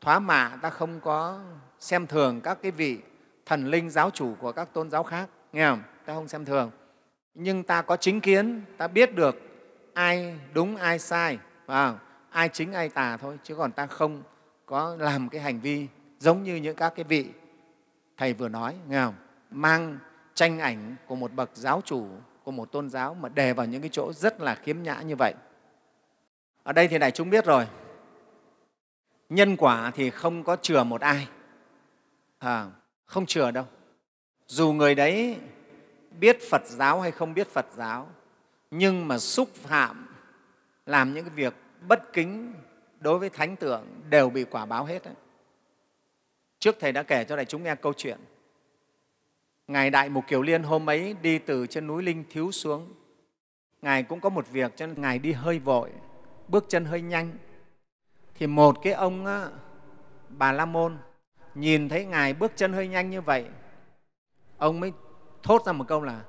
thoá 0.00 0.18
mạ, 0.18 0.58
ta 0.62 0.70
không 0.70 1.00
có 1.00 1.40
xem 1.80 2.06
thường 2.06 2.40
các 2.40 2.58
cái 2.62 2.70
vị 2.70 2.98
thần 3.46 3.66
linh 3.66 3.90
giáo 3.90 4.10
chủ 4.10 4.34
của 4.40 4.52
các 4.52 4.72
tôn 4.72 4.90
giáo 4.90 5.02
khác, 5.02 5.28
nghe 5.52 5.70
không? 5.70 5.82
Ta 6.04 6.14
không 6.14 6.28
xem 6.28 6.44
thường. 6.44 6.70
Nhưng 7.34 7.62
ta 7.62 7.82
có 7.82 7.96
chính 7.96 8.20
kiến, 8.20 8.62
ta 8.76 8.88
biết 8.88 9.14
được 9.14 9.49
ai 10.00 10.34
đúng 10.54 10.76
ai 10.76 10.98
sai 10.98 11.38
và 11.66 11.98
ai 12.30 12.48
chính 12.48 12.72
ai 12.72 12.88
tà 12.88 13.16
thôi 13.16 13.38
chứ 13.42 13.54
còn 13.54 13.72
ta 13.72 13.86
không 13.86 14.22
có 14.66 14.96
làm 14.98 15.28
cái 15.28 15.40
hành 15.40 15.60
vi 15.60 15.86
giống 16.18 16.42
như 16.42 16.56
những 16.56 16.76
các 16.76 16.92
cái 16.96 17.04
vị 17.04 17.26
thầy 18.16 18.32
vừa 18.32 18.48
nói 18.48 18.76
nghe 18.88 19.04
không? 19.04 19.14
Mang 19.50 19.98
tranh 20.34 20.58
ảnh 20.58 20.96
của 21.06 21.14
một 21.14 21.32
bậc 21.32 21.50
giáo 21.54 21.82
chủ 21.84 22.06
của 22.44 22.50
một 22.50 22.72
tôn 22.72 22.90
giáo 22.90 23.14
mà 23.14 23.28
đề 23.28 23.52
vào 23.52 23.66
những 23.66 23.80
cái 23.80 23.90
chỗ 23.92 24.12
rất 24.12 24.40
là 24.40 24.54
khiếm 24.54 24.82
nhã 24.82 25.00
như 25.00 25.16
vậy. 25.18 25.34
Ở 26.62 26.72
đây 26.72 26.88
thì 26.88 26.98
đại 26.98 27.10
chúng 27.10 27.30
biết 27.30 27.44
rồi. 27.44 27.66
Nhân 29.28 29.56
quả 29.56 29.90
thì 29.94 30.10
không 30.10 30.44
có 30.44 30.56
chừa 30.56 30.84
một 30.84 31.00
ai. 31.00 31.28
À, 32.38 32.66
không 33.06 33.26
chừa 33.26 33.50
đâu. 33.50 33.64
Dù 34.46 34.72
người 34.72 34.94
đấy 34.94 35.36
biết 36.20 36.38
phật 36.50 36.62
giáo 36.66 37.00
hay 37.00 37.10
không 37.10 37.34
biết 37.34 37.48
phật 37.48 37.66
giáo 37.76 38.08
nhưng 38.70 39.08
mà 39.08 39.18
xúc 39.18 39.48
phạm 39.54 40.06
làm 40.86 41.14
những 41.14 41.24
cái 41.24 41.34
việc 41.34 41.54
bất 41.88 42.12
kính 42.12 42.54
đối 43.00 43.18
với 43.18 43.30
thánh 43.30 43.56
tượng 43.56 43.86
đều 44.10 44.30
bị 44.30 44.44
quả 44.44 44.66
báo 44.66 44.84
hết 44.84 45.04
đấy. 45.04 45.14
trước 46.58 46.76
thầy 46.80 46.92
đã 46.92 47.02
kể 47.02 47.24
cho 47.24 47.36
đại 47.36 47.44
chúng 47.44 47.62
nghe 47.62 47.74
câu 47.74 47.92
chuyện. 47.92 48.18
Ngài 49.66 49.90
đại 49.90 50.08
mục 50.08 50.24
kiều 50.26 50.42
liên 50.42 50.62
hôm 50.62 50.90
ấy 50.90 51.16
đi 51.22 51.38
từ 51.38 51.66
trên 51.66 51.86
núi 51.86 52.02
linh 52.02 52.24
thiếu 52.30 52.52
xuống. 52.52 52.94
Ngài 53.82 54.02
cũng 54.02 54.20
có 54.20 54.28
một 54.28 54.48
việc 54.50 54.76
cho 54.76 54.86
nên 54.86 55.00
ngài 55.00 55.18
đi 55.18 55.32
hơi 55.32 55.58
vội 55.58 55.90
bước 56.48 56.64
chân 56.68 56.84
hơi 56.84 57.00
nhanh. 57.00 57.38
Thì 58.34 58.46
một 58.46 58.76
cái 58.82 58.92
ông 58.92 59.26
á, 59.26 59.48
bà 60.28 60.52
la 60.52 60.66
môn 60.66 60.98
nhìn 61.54 61.88
thấy 61.88 62.04
ngài 62.04 62.34
bước 62.34 62.52
chân 62.56 62.72
hơi 62.72 62.88
nhanh 62.88 63.10
như 63.10 63.20
vậy 63.20 63.46
ông 64.58 64.80
mới 64.80 64.92
thốt 65.42 65.66
ra 65.66 65.72
một 65.72 65.84
câu 65.88 66.02
là 66.02 66.20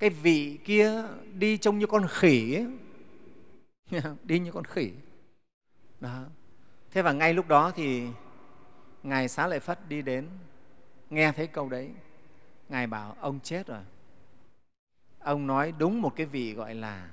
cái 0.00 0.10
vị 0.10 0.58
kia 0.64 1.04
đi 1.34 1.58
trông 1.58 1.78
như 1.78 1.86
con 1.86 2.06
khỉ 2.08 2.54
ấy. 2.54 2.66
đi 4.24 4.38
như 4.38 4.52
con 4.52 4.64
khỉ. 4.64 4.92
Đó. 6.00 6.24
Thế 6.90 7.02
và 7.02 7.12
ngay 7.12 7.34
lúc 7.34 7.48
đó 7.48 7.72
thì 7.76 8.06
ngài 9.02 9.28
xá 9.28 9.46
lợi 9.46 9.60
phất 9.60 9.88
đi 9.88 10.02
đến, 10.02 10.28
nghe 11.10 11.32
thấy 11.32 11.46
câu 11.46 11.68
đấy. 11.68 11.90
Ngài 12.68 12.86
bảo, 12.86 13.16
ông 13.20 13.40
chết 13.40 13.66
rồi. 13.66 13.82
Ông 15.18 15.46
nói 15.46 15.72
đúng 15.78 16.02
một 16.02 16.16
cái 16.16 16.26
vị 16.26 16.54
gọi 16.54 16.74
là 16.74 17.08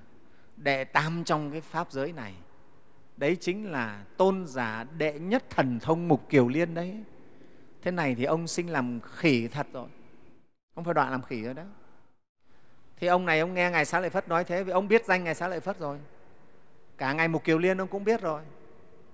đệ 0.57 0.83
tam 0.83 1.23
trong 1.23 1.51
cái 1.51 1.61
pháp 1.61 1.91
giới 1.91 2.11
này. 2.11 2.33
Đấy 3.17 3.37
chính 3.39 3.71
là 3.71 4.05
tôn 4.17 4.47
giả 4.47 4.85
đệ 4.97 5.19
nhất 5.19 5.43
thần 5.49 5.79
thông 5.79 6.07
mục 6.07 6.29
kiều 6.29 6.47
liên 6.47 6.73
đấy. 6.73 7.03
Thế 7.81 7.91
này 7.91 8.15
thì 8.15 8.23
ông 8.23 8.47
sinh 8.47 8.69
làm 8.69 8.99
khỉ 9.01 9.47
thật 9.47 9.67
rồi. 9.73 9.89
Không 10.75 10.83
phải 10.83 10.93
đoạn 10.93 11.11
làm 11.11 11.21
khỉ 11.21 11.41
rồi 11.41 11.53
đó 11.53 11.63
thì 12.99 13.07
ông 13.07 13.25
này 13.25 13.39
ông 13.39 13.53
nghe 13.53 13.71
ngài 13.71 13.85
xá 13.85 13.99
lợi 13.99 14.09
phất 14.09 14.27
nói 14.27 14.43
thế 14.43 14.63
vì 14.63 14.71
ông 14.71 14.87
biết 14.87 15.05
danh 15.05 15.23
ngài 15.23 15.35
xá 15.35 15.47
lợi 15.47 15.59
phất 15.59 15.79
rồi. 15.79 15.99
Cả 16.97 17.13
ngài 17.13 17.27
mục 17.27 17.43
kiều 17.43 17.57
liên 17.57 17.81
ông 17.81 17.87
cũng 17.87 18.03
biết 18.03 18.21
rồi. 18.21 18.41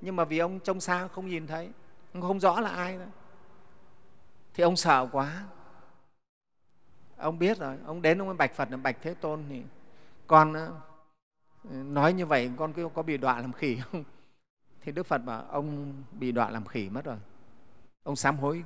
Nhưng 0.01 0.15
mà 0.15 0.25
vì 0.25 0.37
ông 0.37 0.59
trông 0.59 0.79
xa 0.79 1.07
không 1.07 1.27
nhìn 1.27 1.47
thấy 1.47 1.69
ông 2.13 2.21
không 2.21 2.39
rõ 2.39 2.59
là 2.59 2.69
ai 2.69 2.97
nữa. 2.97 3.07
Thì 4.53 4.63
ông 4.63 4.75
sợ 4.75 5.07
quá. 5.11 5.43
Ông 7.17 7.39
biết 7.39 7.57
rồi 7.57 7.77
ông 7.85 8.01
đến 8.01 8.21
ông 8.21 8.27
mới 8.27 8.37
bạch 8.37 8.53
phật 8.53 8.71
là 8.71 8.77
bạch 8.77 8.97
thế 9.01 9.13
tôn 9.13 9.43
thì 9.49 9.63
con 10.27 10.53
ờ, 10.53 10.71
nói 11.69 12.13
như 12.13 12.25
vậy 12.25 12.51
con 12.57 12.73
có 12.93 13.01
bị 13.01 13.17
đọa 13.17 13.39
làm 13.39 13.53
khỉ 13.53 13.77
không? 13.91 14.03
Thì 14.81 14.91
đức 14.91 15.05
phật 15.05 15.17
bảo 15.17 15.45
ông 15.49 15.93
bị 16.11 16.31
đọa 16.31 16.49
làm 16.49 16.65
khỉ 16.65 16.89
mất 16.89 17.05
rồi. 17.05 17.17
Ông 18.03 18.15
sám 18.15 18.37
hối. 18.37 18.63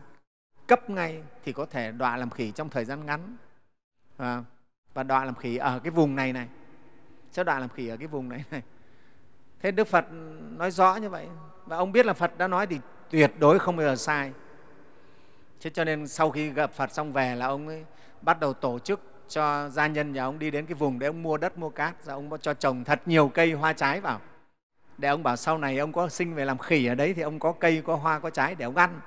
Cấp 0.67 0.89
ngay 0.89 1.23
thì 1.43 1.53
có 1.53 1.65
thể 1.65 1.91
đọa 1.91 2.17
làm 2.17 2.29
khỉ 2.29 2.51
trong 2.51 2.69
thời 2.69 2.85
gian 2.85 3.05
ngắn. 3.05 3.37
À, 4.17 4.43
và 4.97 5.03
đọa 5.03 5.25
làm 5.25 5.35
khỉ 5.35 5.57
ở 5.57 5.79
cái 5.79 5.91
vùng 5.91 6.15
này 6.15 6.33
này. 6.33 6.47
Sẽ 7.31 7.43
đọa 7.43 7.59
làm 7.59 7.69
khỉ 7.69 7.87
ở 7.87 7.97
cái 7.97 8.07
vùng 8.07 8.29
này 8.29 8.43
này. 8.51 8.61
Thế 9.61 9.71
đức 9.71 9.87
phật 9.87 10.05
nói 10.57 10.71
rõ 10.71 10.95
như 10.95 11.09
vậy. 11.09 11.27
Và 11.65 11.77
ông 11.77 11.91
biết 11.91 12.05
là 12.05 12.13
phật 12.13 12.37
đã 12.37 12.47
nói 12.47 12.67
thì 12.67 12.79
tuyệt 13.09 13.31
đối 13.39 13.59
không 13.59 13.75
bao 13.75 13.85
giờ 13.85 13.95
sai. 13.95 14.31
Thế 15.61 15.69
cho 15.69 15.83
nên 15.83 16.07
sau 16.07 16.31
khi 16.31 16.49
gặp 16.49 16.73
phật 16.73 16.91
xong 16.91 17.13
về 17.13 17.35
là 17.35 17.45
ông 17.45 17.67
ấy 17.67 17.85
bắt 18.21 18.39
đầu 18.39 18.53
tổ 18.53 18.79
chức 18.79 19.01
cho 19.29 19.69
gia 19.69 19.87
nhân 19.87 20.13
nhà 20.13 20.23
ông 20.23 20.39
đi 20.39 20.51
đến 20.51 20.65
cái 20.65 20.75
vùng 20.75 20.99
để 20.99 21.07
ông 21.07 21.23
mua 21.23 21.37
đất 21.37 21.57
mua 21.57 21.69
cát. 21.69 22.03
Rồi 22.03 22.13
ông 22.13 22.29
cho 22.41 22.53
trồng 22.53 22.83
thật 22.83 23.01
nhiều 23.05 23.27
cây 23.33 23.51
hoa 23.51 23.73
trái 23.73 24.01
vào. 24.01 24.21
Để 24.97 25.09
ông 25.09 25.23
bảo 25.23 25.35
sau 25.35 25.57
này 25.57 25.77
ông 25.77 25.91
có 25.93 26.09
sinh 26.09 26.35
về 26.35 26.45
làm 26.45 26.57
khỉ 26.57 26.85
ở 26.85 26.95
đấy 26.95 27.13
thì 27.13 27.21
ông 27.21 27.39
có 27.39 27.51
cây 27.51 27.81
có 27.85 27.95
hoa 27.95 28.19
có 28.19 28.29
trái 28.29 28.55
để 28.55 28.65
ông 28.65 28.77
ăn. 28.77 29.01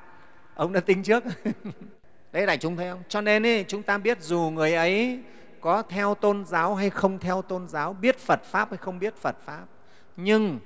Ông 0.55 0.73
đã 0.73 0.81
tính 0.81 1.03
trước. 1.03 1.25
Đấy 2.33 2.47
đại 2.47 2.59
chúng 2.59 2.77
thấy 2.77 2.91
không? 2.91 3.03
Cho 3.09 3.21
nên 3.21 3.43
ý, 3.43 3.65
chúng 3.69 3.83
ta 3.83 3.99
biết 3.99 4.23
dù 4.23 4.51
người 4.55 4.75
ấy 4.75 5.21
có 5.61 5.83
theo 5.83 6.15
tôn 6.15 6.47
giáo 6.47 6.75
hay 6.75 6.91
không 6.91 7.19
theo 7.19 7.43
tôn 7.43 7.69
giáo, 7.69 7.93
biết 7.93 8.19
phật 8.19 8.45
pháp 8.45 8.69
hay 8.71 8.79
không 8.79 8.99
biết 8.99 9.17
phật 9.17 9.37
pháp. 9.45 9.67
Nhưng 10.17 10.59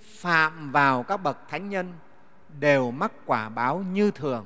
phạm 0.00 0.72
vào 0.72 1.02
các 1.02 1.16
bậc 1.16 1.38
thánh 1.48 1.68
nhân 1.68 1.92
đều 2.58 2.90
mắc 2.90 3.12
quả 3.26 3.48
báo 3.48 3.78
như 3.78 4.10
thường. 4.10 4.44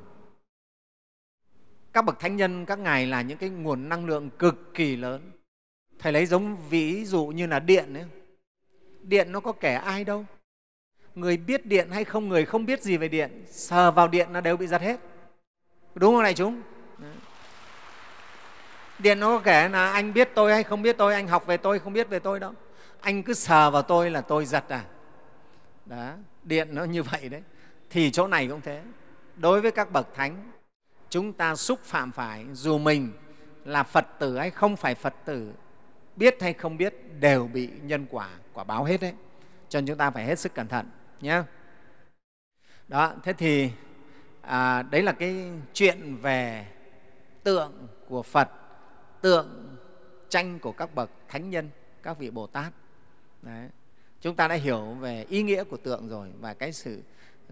Các 1.93 2.05
bậc 2.05 2.19
thánh 2.21 2.37
nhân, 2.37 2.67
các 2.67 2.79
ngài 2.79 3.07
là 3.07 3.23
những 3.23 3.39
cái 3.39 3.49
nguồn 3.49 3.89
năng 3.89 4.07
lượng 4.07 4.31
cực 4.39 4.75
kỳ 4.75 4.97
lớn. 4.97 5.31
Thầy 5.99 6.13
lấy 6.13 6.27
giống 6.27 6.57
ví 6.69 7.05
dụ 7.05 7.27
như 7.27 7.47
là 7.47 7.61
điện 7.61 7.95
ấy. 7.95 8.05
điện 9.03 9.33
nó 9.33 9.41
có 9.41 9.53
kẻ 9.53 9.75
ai 9.75 10.05
đâu. 10.05 10.25
Người 11.15 11.37
biết 11.37 11.67
điện 11.67 11.91
hay 11.91 12.05
không, 12.05 12.29
người 12.29 12.45
không 12.45 12.67
biết 12.67 12.83
gì 12.83 12.97
về 12.97 13.09
điện, 13.09 13.45
sờ 13.51 13.91
vào 13.91 14.09
điện 14.09 14.33
nó 14.33 14.41
đều 14.41 14.57
bị 14.57 14.67
giật 14.67 14.83
hết. 14.83 15.01
Đúng 15.95 16.15
không 16.15 16.23
này 16.23 16.35
chúng? 16.35 16.63
Điện 19.03 19.21
nó 19.21 19.41
kể 19.45 19.69
là 19.69 19.93
anh 19.93 20.13
biết 20.13 20.31
tôi 20.35 20.53
hay 20.53 20.63
không 20.63 20.83
biết 20.83 20.99
tôi 20.99 21.15
anh 21.15 21.29
học 21.29 21.47
về 21.47 21.57
tôi 21.57 21.79
không 21.79 21.93
biết 21.93 22.09
về 22.09 22.19
tôi 22.19 22.41
đâu 22.41 22.53
anh 23.01 23.23
cứ 23.23 23.35
sờ 23.35 23.71
vào 23.71 23.83
tôi 23.83 24.11
là 24.11 24.21
tôi 24.21 24.45
giật 24.45 24.65
à. 24.69 24.85
Đó 25.87 26.13
điện 26.43 26.69
nó 26.75 26.85
như 26.85 27.03
vậy 27.03 27.29
đấy. 27.29 27.43
Thì 27.91 28.11
chỗ 28.11 28.27
này 28.27 28.49
cũng 28.49 28.61
thế. 28.61 28.83
Đối 29.37 29.61
với 29.61 29.71
các 29.71 29.93
bậc 29.93 30.15
thánh 30.15 30.53
chúng 31.11 31.33
ta 31.33 31.55
xúc 31.55 31.81
phạm 31.85 32.13
phải 32.13 32.47
dù 32.53 32.79
mình 32.79 33.13
là 33.65 33.83
phật 33.83 34.07
tử 34.19 34.39
hay 34.39 34.51
không 34.51 34.77
phải 34.77 34.95
phật 34.95 35.15
tử 35.25 35.53
biết 36.17 36.37
hay 36.41 36.53
không 36.53 36.77
biết 36.77 36.95
đều 37.21 37.47
bị 37.47 37.71
nhân 37.83 38.07
quả 38.11 38.29
quả 38.53 38.65
báo 38.65 38.85
hết 38.85 39.01
đấy. 39.01 39.15
Cho 39.69 39.81
nên 39.81 39.87
chúng 39.87 39.99
ta 39.99 40.11
phải 40.11 40.25
hết 40.25 40.39
sức 40.39 40.55
cẩn 40.55 40.69
thận 40.69 40.91
nhé 41.21 41.43
đó 42.89 43.13
thế 43.23 43.33
thì 43.33 43.71
à, 44.41 44.83
đấy 44.83 45.03
là 45.03 45.13
cái 45.13 45.51
chuyện 45.75 46.17
về 46.17 46.67
tượng 47.45 47.89
của 48.09 48.23
phật 48.23 48.51
tượng 49.23 49.77
tranh 50.29 50.59
của 50.59 50.73
các 50.73 50.95
bậc 50.95 51.11
thánh 51.29 51.51
nhân, 51.51 51.71
các 52.03 52.19
vị 52.19 52.31
bồ 52.31 52.47
tát. 52.47 52.73
Đấy. 53.43 53.69
chúng 54.21 54.37
ta 54.37 54.49
đã 54.49 54.55
hiểu 54.55 54.81
về 54.81 55.27
ý 55.29 55.43
nghĩa 55.43 55.65
của 55.65 55.77
tượng 55.77 56.09
rồi 56.09 56.33
và 56.41 56.55
cái 56.55 56.73
sự 56.73 57.03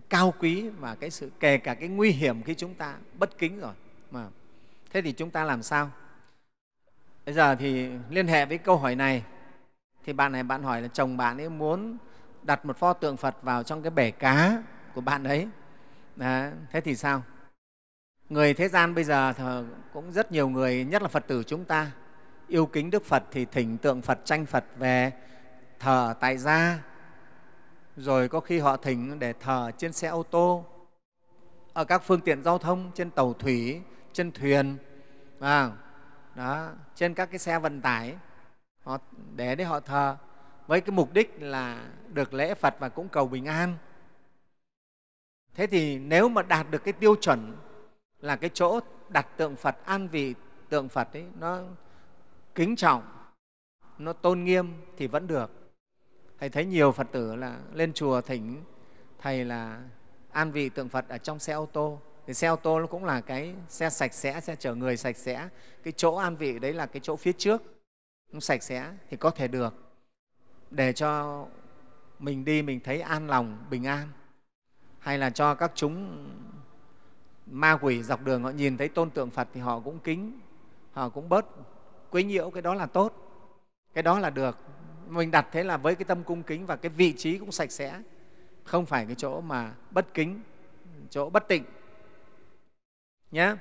cao 0.09 0.35
quý 0.39 0.69
và 0.69 0.95
cái 0.95 1.11
sự, 1.11 1.31
kể 1.41 1.59
cả 1.59 1.75
cái 1.75 1.89
nguy 1.89 2.11
hiểm 2.11 2.43
khi 2.43 2.55
chúng 2.55 2.75
ta 2.75 2.95
bất 3.19 3.39
kính 3.39 3.61
rồi. 3.61 3.75
Mà 4.11 4.29
thế 4.91 5.03
thì 5.03 5.13
chúng 5.13 5.31
ta 5.31 5.45
làm 5.45 5.63
sao? 5.63 5.91
Bây 7.27 7.35
giờ 7.35 7.55
thì 7.55 7.91
liên 8.11 8.27
hệ 8.27 8.47
với 8.47 8.59
câu 8.59 8.77
hỏi 8.77 8.95
này. 8.95 9.25
Thì 10.05 10.13
bạn 10.13 10.33
này, 10.33 10.43
bạn 10.43 10.63
hỏi 10.63 10.83
là, 10.83 10.89
chồng 10.89 11.17
bạn 11.17 11.39
ấy 11.39 11.49
muốn 11.49 11.97
đặt 12.43 12.65
một 12.67 12.77
pho 12.77 12.93
tượng 12.93 13.17
phật 13.17 13.43
vào 13.43 13.63
trong 13.63 13.83
cái 13.83 13.91
bể 13.91 14.11
cá 14.11 14.63
của 14.95 15.01
bạn 15.01 15.25
ấy. 15.25 15.49
Đấy. 16.17 16.53
thế 16.71 16.81
thì 16.81 16.97
sao? 16.97 17.23
Người 18.31 18.55
thế 18.55 18.69
gian 18.69 18.95
bây 18.95 19.05
giờ 19.05 19.33
cũng 19.93 20.13
rất 20.13 20.33
nhiều 20.33 20.49
người 20.49 20.85
nhất 20.85 21.03
là 21.03 21.09
phật 21.09 21.27
tử 21.27 21.43
chúng 21.47 21.65
ta 21.65 21.91
yêu 22.49 22.67
kính 22.67 22.91
đức 22.91 23.05
phật 23.05 23.23
thì 23.31 23.45
thỉnh 23.45 23.79
tượng 23.79 24.03
phật 24.03 24.19
tranh 24.25 24.47
phật 24.47 24.65
về 24.79 25.13
thờ 25.79 26.15
tại 26.21 26.39
gia 26.39 26.79
rồi 27.97 28.29
có 28.29 28.41
khi 28.41 28.59
họ 28.59 28.77
thỉnh 28.77 29.19
để 29.19 29.33
thờ 29.33 29.71
trên 29.79 29.93
xe 29.93 30.09
ô 30.09 30.23
tô 30.23 30.65
ở 31.73 31.85
các 31.85 32.03
phương 32.05 32.21
tiện 32.21 32.43
giao 32.43 32.59
thông 32.59 32.91
trên 32.95 33.11
tàu 33.11 33.33
thủy 33.33 33.81
trên 34.13 34.33
thuyền 34.33 34.77
à, 35.41 35.71
đó, 36.35 36.71
trên 36.95 37.15
các 37.15 37.27
cái 37.27 37.39
xe 37.39 37.59
vận 37.59 37.81
tải 37.81 38.15
họ 38.85 38.99
để 39.37 39.55
để 39.55 39.65
họ 39.65 39.81
thờ 39.81 40.17
với 40.67 40.81
cái 40.81 40.91
mục 40.91 41.13
đích 41.13 41.43
là 41.43 41.85
được 42.09 42.35
lễ 42.35 42.55
Phật 42.55 42.75
và 42.79 42.89
cũng 42.89 43.09
cầu 43.09 43.29
bình 43.29 43.45
an. 43.45 43.77
Thế 45.55 45.67
thì 45.67 45.99
nếu 45.99 46.29
mà 46.29 46.43
đạt 46.43 46.71
được 46.71 46.85
cái 46.85 46.93
tiêu 46.93 47.15
chuẩn 47.17 47.57
là 48.21 48.37
cái 48.37 48.51
chỗ 48.55 48.81
đặt 49.09 49.27
tượng 49.37 49.57
Phật 49.57 49.77
an 49.85 50.09
vị 50.09 50.35
tượng 50.69 50.89
Phật 50.89 51.13
ấy 51.13 51.25
nó 51.39 51.61
kính 52.55 52.77
trọng, 52.77 53.03
nó 53.99 54.13
tôn 54.13 54.45
nghiêm 54.45 54.73
thì 54.97 55.07
vẫn 55.07 55.27
được. 55.27 55.51
Thầy 56.39 56.49
thấy 56.49 56.65
nhiều 56.65 56.93
phật 56.93 57.07
tử 57.13 57.37
là 57.37 57.59
lên 57.75 57.93
chùa 57.93 58.21
thỉnh 58.21 58.63
thầy 59.19 59.45
là 59.45 59.83
an 60.31 60.53
vị 60.53 60.69
tượng 60.69 60.89
phật 60.89 61.09
ở 61.09 61.19
trong 61.19 61.39
xe 61.39 61.53
ô 61.53 61.67
tô. 61.73 62.01
Thì 62.27 62.35
xe 62.35 62.49
ô 62.49 62.57
tô 62.57 62.81
nó 62.81 62.87
cũng 62.87 63.05
là 63.05 63.21
cái 63.21 63.55
xe 63.69 63.91
sạch 63.91 64.15
sẽ 64.15 64.41
xe 64.41 64.57
chở 64.57 64.75
người 64.75 64.97
sạch 64.97 65.17
sẽ. 65.17 65.49
Cái 65.83 65.93
chỗ 65.97 66.15
an 66.15 66.37
vị 66.37 66.59
đấy 66.59 66.73
là 66.73 66.87
cái 66.87 67.01
chỗ 67.01 67.17
phía 67.17 67.33
trước 67.33 67.63
nó 68.33 68.41
sạch 68.41 68.63
sẽ 68.63 68.93
thì 69.11 69.17
có 69.17 69.31
thể 69.31 69.49
được. 69.49 69.75
Để 70.71 70.93
cho 70.93 71.45
mình 72.19 72.45
đi 72.45 72.63
mình 72.63 72.81
thấy 72.81 73.01
an 73.01 73.27
lòng 73.27 73.65
bình 73.71 73.85
an. 73.85 74.09
Hay 74.99 75.19
là 75.19 75.31
cho 75.31 75.55
các 75.55 75.73
chúng 75.75 76.27
ma 77.51 77.79
quỷ 77.81 78.03
dọc 78.03 78.25
đường, 78.25 78.43
họ 78.43 78.51
nhìn 78.51 78.77
thấy 78.77 78.89
tôn 78.89 79.11
tượng 79.11 79.31
phật 79.31 79.49
thì 79.55 79.61
họ 79.61 79.81
cũng 79.81 79.99
kính, 79.99 80.41
họ 80.93 81.09
cũng 81.09 81.29
bớt 81.29 81.47
quấy 82.11 82.25
nhiễu, 82.25 82.51
cái 82.51 82.63
đó 82.63 82.75
là 82.75 82.87
tốt, 82.87 83.15
cái 83.95 84.03
đó 84.03 84.19
là 84.19 84.31
được. 84.31 84.59
Mình 85.09 85.31
đặt 85.31 85.47
thế 85.53 85.65
là 85.65 85.77
với 85.77 85.95
cái 85.95 86.05
tâm 86.05 86.23
cung 86.25 86.43
kính 86.43 86.67
và 86.67 86.77
cái 86.77 86.91
vị 86.91 87.13
trí 87.13 87.39
cũng 87.39 87.53
sạch 87.53 87.71
sẽ, 87.71 88.03
không 88.65 88.87
phải 88.87 89.07
cái 89.07 89.15
chỗ 89.15 89.41
mà 89.41 89.73
bất 89.91 90.15
kính, 90.15 90.41
chỗ 91.11 91.31
bất 91.31 91.49
tịnh 91.49 91.65
nhé 93.31 93.55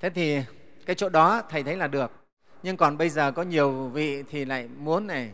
thế 0.00 0.10
thì 0.10 0.42
cái 0.86 0.96
chỗ 0.96 1.08
đó 1.08 1.42
thầy 1.48 1.62
thấy 1.62 1.76
là 1.76 1.86
được. 1.86 2.12
Nhưng 2.62 2.76
còn 2.76 2.96
bây 2.96 3.08
giờ 3.08 3.32
có 3.32 3.42
nhiều 3.42 3.88
vị 3.88 4.22
thì 4.22 4.44
lại 4.44 4.68
muốn 4.68 5.06
này, 5.06 5.32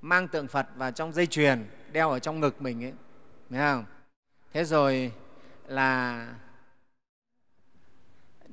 mang 0.00 0.28
tượng 0.28 0.48
phật 0.48 0.66
vào 0.76 0.92
trong 0.92 1.12
dây 1.12 1.26
chuyền, 1.26 1.66
đeo 1.92 2.10
ở 2.10 2.18
trong 2.18 2.40
ngực 2.40 2.62
mình 2.62 2.84
ấy, 2.84 2.92
thấy 3.50 3.58
không? 3.58 3.84
Thế 4.52 4.64
rồi 4.64 5.12
là 5.66 6.26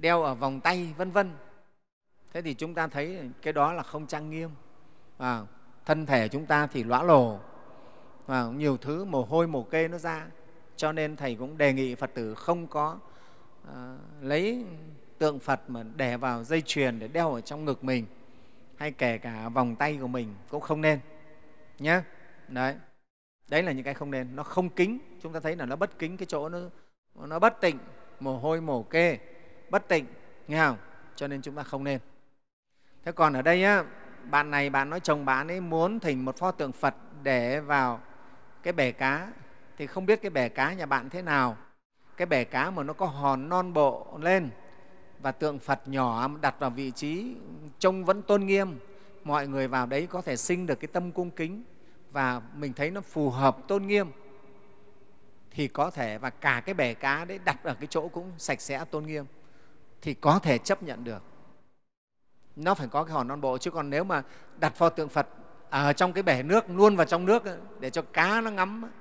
đeo 0.01 0.23
ở 0.23 0.35
vòng 0.35 0.59
tay 0.59 0.93
vân 0.97 1.11
vân. 1.11 1.31
Thế 2.33 2.41
thì 2.41 2.53
chúng 2.53 2.73
ta 2.73 2.87
thấy 2.87 3.29
cái 3.41 3.53
đó 3.53 3.73
là 3.73 3.83
không 3.83 4.07
trang 4.07 4.29
nghiêm. 4.29 4.49
À, 5.17 5.41
thân 5.85 6.05
thể 6.05 6.27
chúng 6.27 6.45
ta 6.45 6.67
thì 6.67 6.83
lõa 6.83 7.03
lồ. 7.03 7.39
Và 8.25 8.43
nhiều 8.43 8.77
thứ 8.77 9.05
mồ 9.05 9.23
hôi 9.23 9.47
mồ 9.47 9.63
kê 9.63 9.87
nó 9.87 9.97
ra. 9.97 10.27
Cho 10.75 10.91
nên 10.91 11.15
thầy 11.15 11.35
cũng 11.35 11.57
đề 11.57 11.73
nghị 11.73 11.95
phật 11.95 12.13
tử 12.13 12.35
không 12.35 12.67
có 12.67 12.97
à, 13.73 13.97
lấy 14.21 14.65
tượng 15.17 15.39
phật 15.39 15.61
mà 15.67 15.83
để 15.95 16.17
vào 16.17 16.43
dây 16.43 16.61
chuyền 16.61 16.99
để 16.99 17.07
đeo 17.07 17.33
ở 17.33 17.41
trong 17.41 17.65
ngực 17.65 17.83
mình 17.83 18.05
hay 18.77 18.91
kể 18.91 19.17
cả 19.17 19.49
vòng 19.49 19.75
tay 19.75 19.97
của 20.01 20.07
mình 20.07 20.35
cũng 20.49 20.61
không 20.61 20.81
nên 20.81 20.99
nhé 21.79 22.01
đấy. 22.47 22.75
Đấy 23.49 23.63
là 23.63 23.71
những 23.71 23.83
cái 23.83 23.93
không 23.93 24.11
nên. 24.11 24.35
Nó 24.35 24.43
không 24.43 24.69
kính. 24.69 24.99
Chúng 25.21 25.33
ta 25.33 25.39
thấy 25.39 25.55
là 25.55 25.65
nó 25.65 25.75
bất 25.75 25.99
kính 25.99 26.17
cái 26.17 26.25
chỗ 26.25 26.49
nó 26.49 26.59
nó 27.15 27.39
bất 27.39 27.61
tịnh. 27.61 27.77
Mồ 28.19 28.37
hôi 28.39 28.61
mồ 28.61 28.83
kê 28.83 29.17
bất 29.71 29.87
tịnh, 29.87 30.05
nghe 30.47 30.59
không? 30.59 30.77
Cho 31.15 31.27
nên 31.27 31.41
chúng 31.41 31.55
ta 31.55 31.63
không 31.63 31.83
nên. 31.83 31.99
Thế 33.05 33.11
còn 33.11 33.33
ở 33.33 33.41
đây 33.41 33.63
á, 33.63 33.83
bạn 34.29 34.51
này, 34.51 34.69
bạn 34.69 34.89
nói 34.89 34.99
chồng 34.99 35.25
bạn 35.25 35.47
ấy 35.47 35.61
muốn 35.61 35.99
thỉnh 35.99 36.25
một 36.25 36.37
pho 36.37 36.51
tượng 36.51 36.71
phật 36.71 36.95
để 37.23 37.59
vào 37.59 38.01
cái 38.63 38.73
bể 38.73 38.91
cá, 38.91 39.31
thì 39.77 39.87
không 39.87 40.05
biết 40.05 40.21
cái 40.21 40.29
bể 40.29 40.49
cá 40.49 40.73
nhà 40.73 40.85
bạn 40.85 41.09
thế 41.09 41.21
nào. 41.21 41.57
Cái 42.17 42.25
bể 42.25 42.43
cá 42.43 42.71
mà 42.71 42.83
nó 42.83 42.93
có 42.93 43.05
hòn 43.05 43.49
non 43.49 43.73
bộ 43.73 44.17
lên 44.21 44.49
và 45.21 45.31
tượng 45.31 45.59
phật 45.59 45.87
nhỏ 45.87 46.29
đặt 46.41 46.55
vào 46.59 46.69
vị 46.69 46.91
trí 46.91 47.35
trông 47.79 48.05
vẫn 48.05 48.21
tôn 48.21 48.45
nghiêm, 48.45 48.79
mọi 49.23 49.47
người 49.47 49.67
vào 49.67 49.85
đấy 49.85 50.07
có 50.07 50.21
thể 50.21 50.37
sinh 50.37 50.65
được 50.65 50.79
cái 50.79 50.87
tâm 50.87 51.11
cung 51.11 51.31
kính 51.31 51.63
và 52.11 52.41
mình 52.55 52.73
thấy 52.73 52.91
nó 52.91 53.01
phù 53.01 53.29
hợp, 53.29 53.57
tôn 53.67 53.87
nghiêm, 53.87 54.11
thì 55.51 55.67
có 55.67 55.91
thể 55.91 56.17
và 56.17 56.29
cả 56.29 56.61
cái 56.65 56.73
bể 56.73 56.93
cá 56.93 57.25
đấy 57.25 57.39
đặt 57.45 57.63
ở 57.63 57.73
cái 57.73 57.87
chỗ 57.87 58.07
cũng 58.07 58.31
sạch 58.37 58.61
sẽ, 58.61 58.85
tôn 58.91 59.05
nghiêm 59.05 59.25
thì 60.01 60.13
có 60.13 60.39
thể 60.39 60.57
chấp 60.57 60.83
nhận 60.83 61.03
được 61.03 61.23
nó 62.55 62.73
phải 62.73 62.87
có 62.87 63.03
cái 63.03 63.13
hòn 63.13 63.27
non 63.27 63.41
bộ 63.41 63.57
chứ 63.57 63.71
còn 63.71 63.89
nếu 63.89 64.03
mà 64.03 64.23
đặt 64.59 64.75
pho 64.75 64.89
tượng 64.89 65.09
phật 65.09 65.27
ở 65.69 65.93
trong 65.93 66.13
cái 66.13 66.23
bể 66.23 66.43
nước 66.43 66.69
luôn 66.69 66.95
vào 66.95 67.05
trong 67.05 67.25
nước 67.25 67.43
để 67.79 67.89
cho 67.89 68.01
cá 68.01 68.41
nó 68.41 68.51
ngắm 68.51 68.91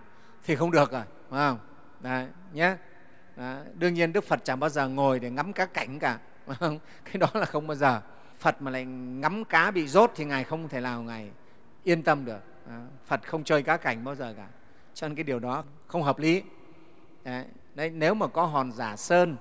thì 0.44 0.56
không 0.56 0.70
được 0.70 0.92
rồi 0.92 1.02
phải 1.30 1.38
không 1.38 1.58
đấy 2.00 2.26
nhé 2.52 2.76
Đấy. 3.36 3.64
đương 3.74 3.94
nhiên 3.94 4.12
đức 4.12 4.24
phật 4.24 4.40
chẳng 4.44 4.60
bao 4.60 4.70
giờ 4.70 4.88
ngồi 4.88 5.20
để 5.20 5.30
ngắm 5.30 5.52
cá 5.52 5.66
cảnh 5.66 5.98
cả 5.98 6.18
phải 6.46 6.56
không? 6.60 6.78
cái 7.04 7.14
đó 7.16 7.28
là 7.34 7.44
không 7.44 7.66
bao 7.66 7.74
giờ 7.74 8.00
phật 8.38 8.62
mà 8.62 8.70
lại 8.70 8.84
ngắm 8.84 9.44
cá 9.44 9.70
bị 9.70 9.86
rốt 9.86 10.12
thì 10.14 10.24
ngài 10.24 10.44
không 10.44 10.68
thể 10.68 10.80
nào 10.80 11.02
ngài 11.02 11.30
yên 11.84 12.02
tâm 12.02 12.24
được 12.24 12.40
phật 13.06 13.26
không 13.26 13.44
chơi 13.44 13.62
cá 13.62 13.76
cảnh 13.76 14.04
bao 14.04 14.14
giờ 14.14 14.34
cả 14.36 14.48
cho 14.94 15.08
nên 15.08 15.16
cái 15.16 15.24
điều 15.24 15.38
đó 15.38 15.64
không 15.86 16.02
hợp 16.02 16.18
lý 16.18 16.42
đấy. 17.24 17.44
Đấy, 17.74 17.90
nếu 17.90 18.14
mà 18.14 18.26
có 18.26 18.46
hòn 18.46 18.72
giả 18.72 18.96
sơn 18.96 19.36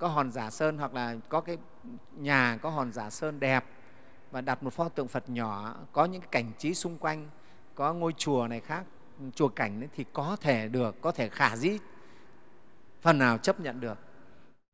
có 0.00 0.08
hòn 0.08 0.32
giả 0.32 0.50
sơn 0.50 0.78
hoặc 0.78 0.94
là 0.94 1.16
có 1.28 1.40
cái 1.40 1.58
nhà 2.16 2.58
có 2.62 2.70
hòn 2.70 2.92
giả 2.92 3.10
sơn 3.10 3.40
đẹp 3.40 3.64
và 4.30 4.40
đặt 4.40 4.62
một 4.62 4.72
pho 4.72 4.88
tượng 4.88 5.08
Phật 5.08 5.30
nhỏ 5.30 5.74
có 5.92 6.04
những 6.04 6.20
cái 6.20 6.28
cảnh 6.30 6.52
trí 6.58 6.74
xung 6.74 6.98
quanh 6.98 7.28
có 7.74 7.94
ngôi 7.94 8.12
chùa 8.12 8.46
này 8.46 8.60
khác 8.60 8.84
chùa 9.34 9.48
cảnh 9.48 9.80
ấy, 9.80 9.88
thì 9.96 10.04
có 10.12 10.36
thể 10.40 10.68
được 10.68 11.00
có 11.00 11.12
thể 11.12 11.28
khả 11.28 11.56
dĩ 11.56 11.78
phần 13.02 13.18
nào 13.18 13.38
chấp 13.38 13.60
nhận 13.60 13.80
được. 13.80 13.98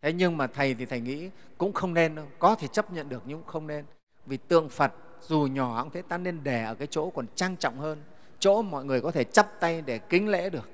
Thế 0.03 0.13
nhưng 0.13 0.37
mà 0.37 0.47
thầy 0.47 0.75
thì 0.75 0.87
thầy 0.87 1.01
nghĩ 1.01 1.31
cũng 1.59 1.73
không 1.73 1.95
nên 1.95 2.15
đâu 2.15 2.27
có 2.39 2.55
thể 2.55 2.69
chấp 2.69 2.93
nhận 2.93 3.09
được 3.09 3.23
nhưng 3.27 3.39
cũng 3.39 3.53
không 3.53 3.67
nên. 3.67 3.85
Vì 4.27 4.37
tượng 4.37 4.69
Phật 4.69 4.93
dù 5.21 5.41
nhỏ 5.41 5.83
cũng 5.83 5.93
thế 5.93 6.03
ta 6.03 6.19
nên 6.19 6.45
để 6.45 6.65
ở 6.65 6.75
cái 6.75 6.89
chỗ 6.91 7.11
còn 7.11 7.27
trang 7.35 7.57
trọng 7.57 7.79
hơn 7.79 8.03
chỗ 8.39 8.63
mọi 8.63 8.85
người 8.85 9.01
có 9.01 9.11
thể 9.11 9.25
chắp 9.25 9.61
tay 9.61 9.83
để 9.83 9.99
kính 9.99 10.29
lễ 10.29 10.51
được. 10.51 10.71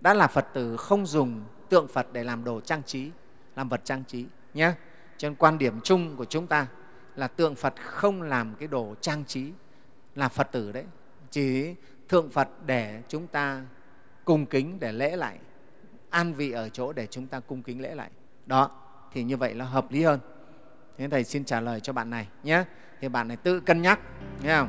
Đã 0.00 0.14
là 0.14 0.26
Phật 0.26 0.46
tử 0.54 0.76
không 0.76 1.06
dùng 1.06 1.44
tượng 1.68 1.88
Phật 1.88 2.06
để 2.12 2.24
làm 2.24 2.44
đồ 2.44 2.60
trang 2.60 2.82
trí 2.82 3.10
làm 3.56 3.68
vật 3.68 3.80
trang 3.84 4.04
trí 4.04 4.26
nhé 4.54 4.72
cho 5.16 5.28
nên 5.28 5.36
quan 5.36 5.58
điểm 5.58 5.80
chung 5.80 6.16
của 6.16 6.24
chúng 6.24 6.46
ta 6.46 6.66
là 7.16 7.28
tượng 7.28 7.54
Phật 7.54 7.74
không 7.82 8.22
làm 8.22 8.54
cái 8.58 8.68
đồ 8.68 8.94
trang 9.00 9.24
trí, 9.24 9.52
là 10.14 10.28
Phật 10.28 10.52
tử 10.52 10.72
đấy. 10.72 10.84
Chỉ 11.30 11.74
thượng 12.08 12.30
Phật 12.30 12.48
để 12.66 13.02
chúng 13.08 13.26
ta 13.26 13.62
cung 14.24 14.46
kính, 14.46 14.80
để 14.80 14.92
lễ 14.92 15.16
lại, 15.16 15.38
an 16.10 16.32
vị 16.32 16.50
ở 16.50 16.68
chỗ 16.68 16.92
để 16.92 17.06
chúng 17.06 17.26
ta 17.26 17.40
cung 17.40 17.62
kính 17.62 17.82
lễ 17.82 17.94
lại. 17.94 18.10
Đó, 18.46 18.70
thì 19.12 19.24
như 19.24 19.36
vậy 19.36 19.54
là 19.54 19.64
hợp 19.64 19.90
lý 19.90 20.02
hơn. 20.02 20.20
Thế 20.98 21.08
thầy 21.08 21.24
xin 21.24 21.44
trả 21.44 21.60
lời 21.60 21.80
cho 21.80 21.92
bạn 21.92 22.10
này 22.10 22.28
nhé 22.42 22.64
thì 23.00 23.08
bạn 23.08 23.28
này 23.28 23.36
tự 23.36 23.60
cân 23.60 23.82
nhắc, 23.82 24.00
nghe 24.42 24.56
không? 24.56 24.68